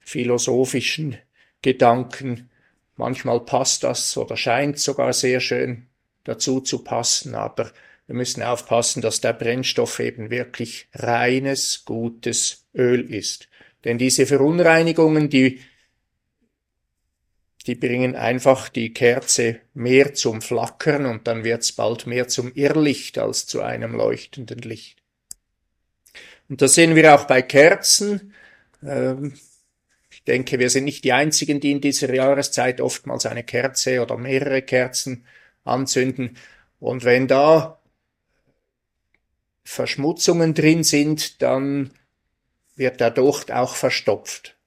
philosophischen 0.00 1.16
Gedanken. 1.62 2.50
Manchmal 2.96 3.40
passt 3.40 3.84
das 3.84 4.16
oder 4.16 4.36
scheint 4.36 4.78
sogar 4.78 5.12
sehr 5.12 5.40
schön 5.40 5.86
dazu 6.24 6.60
zu 6.60 6.84
passen, 6.84 7.34
aber 7.34 7.72
wir 8.06 8.14
müssen 8.14 8.42
aufpassen, 8.42 9.02
dass 9.02 9.20
der 9.20 9.34
Brennstoff 9.34 10.00
eben 10.00 10.30
wirklich 10.30 10.88
reines, 10.94 11.84
gutes 11.84 12.64
Öl 12.74 13.12
ist. 13.12 13.48
Denn 13.84 13.98
diese 13.98 14.26
Verunreinigungen, 14.26 15.28
die 15.28 15.60
die 17.68 17.74
bringen 17.74 18.16
einfach 18.16 18.70
die 18.70 18.94
Kerze 18.94 19.60
mehr 19.74 20.14
zum 20.14 20.40
Flackern 20.40 21.04
und 21.04 21.26
dann 21.26 21.44
wird's 21.44 21.72
bald 21.72 22.06
mehr 22.06 22.26
zum 22.26 22.50
Irrlicht 22.54 23.18
als 23.18 23.46
zu 23.46 23.60
einem 23.60 23.94
leuchtenden 23.94 24.60
Licht. 24.60 25.02
Und 26.48 26.62
das 26.62 26.74
sehen 26.74 26.94
wir 26.94 27.14
auch 27.14 27.26
bei 27.26 27.42
Kerzen. 27.42 28.32
Ähm, 28.82 29.34
ich 30.10 30.24
denke, 30.24 30.58
wir 30.58 30.70
sind 30.70 30.84
nicht 30.84 31.04
die 31.04 31.12
Einzigen, 31.12 31.60
die 31.60 31.72
in 31.72 31.82
dieser 31.82 32.12
Jahreszeit 32.12 32.80
oftmals 32.80 33.26
eine 33.26 33.44
Kerze 33.44 34.00
oder 34.00 34.16
mehrere 34.16 34.62
Kerzen 34.62 35.26
anzünden. 35.64 36.38
Und 36.80 37.04
wenn 37.04 37.28
da 37.28 37.82
Verschmutzungen 39.62 40.54
drin 40.54 40.84
sind, 40.84 41.42
dann 41.42 41.90
wird 42.76 43.00
der 43.00 43.10
Docht 43.10 43.52
auch 43.52 43.74
verstopft. 43.74 44.57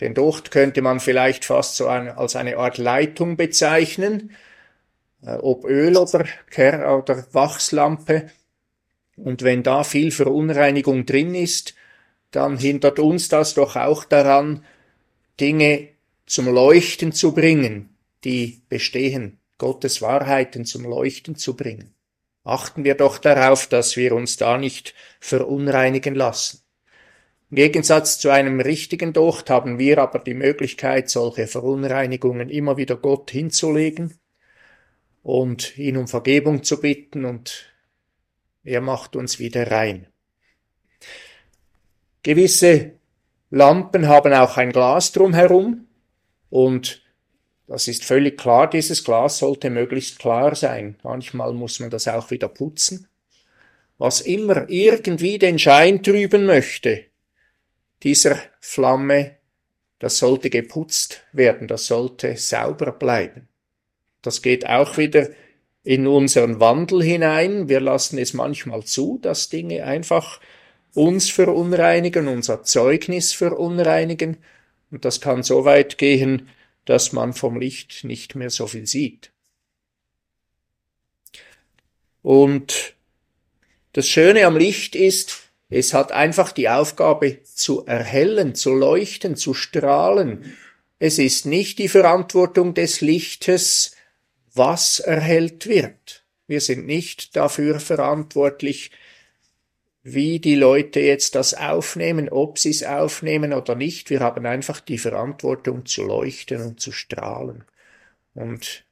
Den 0.00 0.14
Docht 0.14 0.50
könnte 0.50 0.82
man 0.82 1.00
vielleicht 1.00 1.44
fast 1.44 1.76
so 1.76 1.86
eine, 1.86 2.18
als 2.18 2.36
eine 2.36 2.58
Art 2.58 2.78
Leitung 2.78 3.36
bezeichnen, 3.36 4.32
äh, 5.22 5.36
ob 5.36 5.64
Öl 5.64 5.96
oder 5.96 6.24
Ker 6.50 6.98
oder 6.98 7.24
Wachslampe. 7.32 8.30
Und 9.16 9.42
wenn 9.42 9.62
da 9.62 9.84
viel 9.84 10.10
Verunreinigung 10.10 11.06
drin 11.06 11.34
ist, 11.34 11.74
dann 12.30 12.58
hindert 12.58 12.98
uns 12.98 13.28
das 13.28 13.54
doch 13.54 13.76
auch 13.76 14.04
daran, 14.04 14.64
Dinge 15.40 15.88
zum 16.26 16.46
Leuchten 16.48 17.12
zu 17.12 17.32
bringen, 17.32 17.96
die 18.24 18.60
bestehen, 18.68 19.38
Gottes 19.58 20.02
Wahrheiten 20.02 20.66
zum 20.66 20.84
Leuchten 20.84 21.36
zu 21.36 21.56
bringen. 21.56 21.94
Achten 22.44 22.84
wir 22.84 22.94
doch 22.94 23.18
darauf, 23.18 23.66
dass 23.66 23.96
wir 23.96 24.14
uns 24.14 24.36
da 24.36 24.58
nicht 24.58 24.94
verunreinigen 25.18 26.14
lassen. 26.14 26.65
Im 27.48 27.56
Gegensatz 27.56 28.18
zu 28.18 28.30
einem 28.30 28.60
richtigen 28.60 29.12
Docht 29.12 29.50
haben 29.50 29.78
wir 29.78 29.98
aber 29.98 30.18
die 30.18 30.34
Möglichkeit, 30.34 31.08
solche 31.08 31.46
Verunreinigungen 31.46 32.50
immer 32.50 32.76
wieder 32.76 32.96
Gott 32.96 33.30
hinzulegen 33.30 34.18
und 35.22 35.78
ihn 35.78 35.96
um 35.96 36.08
Vergebung 36.08 36.64
zu 36.64 36.80
bitten 36.80 37.24
und 37.24 37.72
er 38.64 38.80
macht 38.80 39.14
uns 39.14 39.38
wieder 39.38 39.70
rein. 39.70 40.08
Gewisse 42.24 42.92
Lampen 43.50 44.08
haben 44.08 44.32
auch 44.32 44.56
ein 44.56 44.72
Glas 44.72 45.12
drumherum 45.12 45.86
und 46.50 47.02
das 47.68 47.86
ist 47.86 48.04
völlig 48.04 48.38
klar, 48.38 48.68
dieses 48.68 49.04
Glas 49.04 49.38
sollte 49.38 49.70
möglichst 49.70 50.18
klar 50.18 50.56
sein. 50.56 50.96
Manchmal 51.04 51.52
muss 51.52 51.78
man 51.78 51.90
das 51.90 52.08
auch 52.08 52.32
wieder 52.32 52.48
putzen. 52.48 53.06
Was 53.98 54.20
immer 54.20 54.68
irgendwie 54.68 55.38
den 55.38 55.60
Schein 55.60 56.02
trüben 56.02 56.46
möchte, 56.46 57.06
dieser 58.02 58.38
Flamme, 58.60 59.36
das 59.98 60.18
sollte 60.18 60.50
geputzt 60.50 61.22
werden, 61.32 61.68
das 61.68 61.86
sollte 61.86 62.36
sauber 62.36 62.92
bleiben. 62.92 63.48
Das 64.22 64.42
geht 64.42 64.66
auch 64.66 64.98
wieder 64.98 65.30
in 65.82 66.06
unseren 66.06 66.58
Wandel 66.58 67.02
hinein. 67.02 67.68
Wir 67.68 67.80
lassen 67.80 68.18
es 68.18 68.34
manchmal 68.34 68.84
zu, 68.84 69.18
dass 69.22 69.48
Dinge 69.48 69.84
einfach 69.84 70.40
uns 70.94 71.30
verunreinigen, 71.30 72.26
unser 72.26 72.64
Zeugnis 72.64 73.32
verunreinigen. 73.32 74.38
Und 74.90 75.04
das 75.04 75.20
kann 75.20 75.42
so 75.42 75.64
weit 75.64 75.98
gehen, 75.98 76.48
dass 76.86 77.12
man 77.12 77.34
vom 77.34 77.60
Licht 77.60 78.04
nicht 78.04 78.34
mehr 78.34 78.50
so 78.50 78.66
viel 78.66 78.86
sieht. 78.86 79.30
Und 82.22 82.94
das 83.92 84.08
Schöne 84.08 84.46
am 84.46 84.56
Licht 84.56 84.96
ist, 84.96 85.45
es 85.68 85.94
hat 85.94 86.12
einfach 86.12 86.52
die 86.52 86.68
Aufgabe 86.68 87.42
zu 87.42 87.84
erhellen, 87.86 88.54
zu 88.54 88.72
leuchten, 88.72 89.36
zu 89.36 89.52
strahlen. 89.52 90.56
Es 90.98 91.18
ist 91.18 91.44
nicht 91.44 91.78
die 91.78 91.88
Verantwortung 91.88 92.74
des 92.74 93.00
Lichtes, 93.00 93.92
was 94.54 95.00
erhellt 95.00 95.66
wird. 95.66 96.24
Wir 96.46 96.60
sind 96.60 96.86
nicht 96.86 97.36
dafür 97.36 97.80
verantwortlich, 97.80 98.92
wie 100.04 100.38
die 100.38 100.54
Leute 100.54 101.00
jetzt 101.00 101.34
das 101.34 101.52
aufnehmen, 101.54 102.28
ob 102.28 102.58
sie 102.58 102.70
es 102.70 102.84
aufnehmen 102.84 103.52
oder 103.52 103.74
nicht. 103.74 104.08
Wir 104.08 104.20
haben 104.20 104.46
einfach 104.46 104.78
die 104.78 104.98
Verantwortung 104.98 105.84
zu 105.84 106.04
leuchten 106.04 106.62
und 106.62 106.80
zu 106.80 106.92
strahlen. 106.92 107.64
Und 108.32 108.85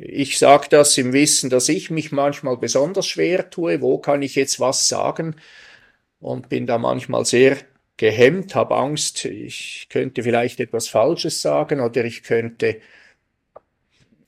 ich 0.00 0.38
sage 0.38 0.68
das 0.70 0.96
im 0.98 1.12
Wissen, 1.12 1.50
dass 1.50 1.68
ich 1.68 1.90
mich 1.90 2.10
manchmal 2.10 2.56
besonders 2.56 3.06
schwer 3.06 3.50
tue, 3.50 3.80
wo 3.82 3.98
kann 3.98 4.22
ich 4.22 4.34
jetzt 4.34 4.58
was 4.58 4.88
sagen? 4.88 5.36
Und 6.20 6.48
bin 6.48 6.66
da 6.66 6.78
manchmal 6.78 7.24
sehr 7.24 7.58
gehemmt, 7.96 8.54
habe 8.54 8.76
Angst, 8.76 9.26
ich 9.26 9.88
könnte 9.90 10.22
vielleicht 10.22 10.60
etwas 10.60 10.88
Falsches 10.88 11.42
sagen 11.42 11.80
oder 11.80 12.04
ich 12.04 12.22
könnte 12.22 12.80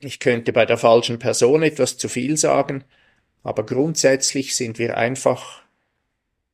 ich 0.01 0.18
könnte 0.18 0.53
bei 0.53 0.66
der 0.66 0.79
falschen 0.79 1.18
Person 1.18 1.62
etwas 1.62 1.97
zu 1.97 2.09
viel 2.09 2.37
sagen, 2.37 2.85
aber 3.45 3.64
grundsätzlich 3.64 4.57
sind 4.57 4.79
wir 4.79 4.97
einfach 4.97 5.62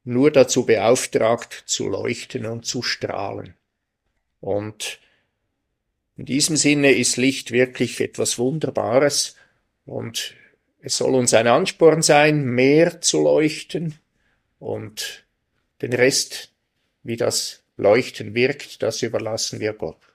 nur 0.04 0.30
dazu 0.30 0.66
beauftragt, 0.66 1.64
zu 1.66 1.88
leuchten 1.88 2.46
und 2.46 2.66
zu 2.66 2.82
strahlen. 2.82 3.54
Und 4.40 5.00
in 6.18 6.24
diesem 6.24 6.56
Sinne 6.56 6.90
ist 6.90 7.16
Licht 7.16 7.52
wirklich 7.52 8.00
etwas 8.00 8.38
Wunderbares 8.38 9.36
und 9.86 10.34
es 10.80 10.96
soll 10.96 11.14
uns 11.14 11.32
ein 11.32 11.46
Ansporn 11.46 12.02
sein, 12.02 12.44
mehr 12.44 13.00
zu 13.00 13.22
leuchten 13.22 13.94
und 14.58 15.24
den 15.80 15.92
Rest, 15.92 16.52
wie 17.04 17.16
das 17.16 17.62
Leuchten 17.76 18.34
wirkt, 18.34 18.82
das 18.82 19.02
überlassen 19.02 19.60
wir 19.60 19.72
Gott. 19.72 20.07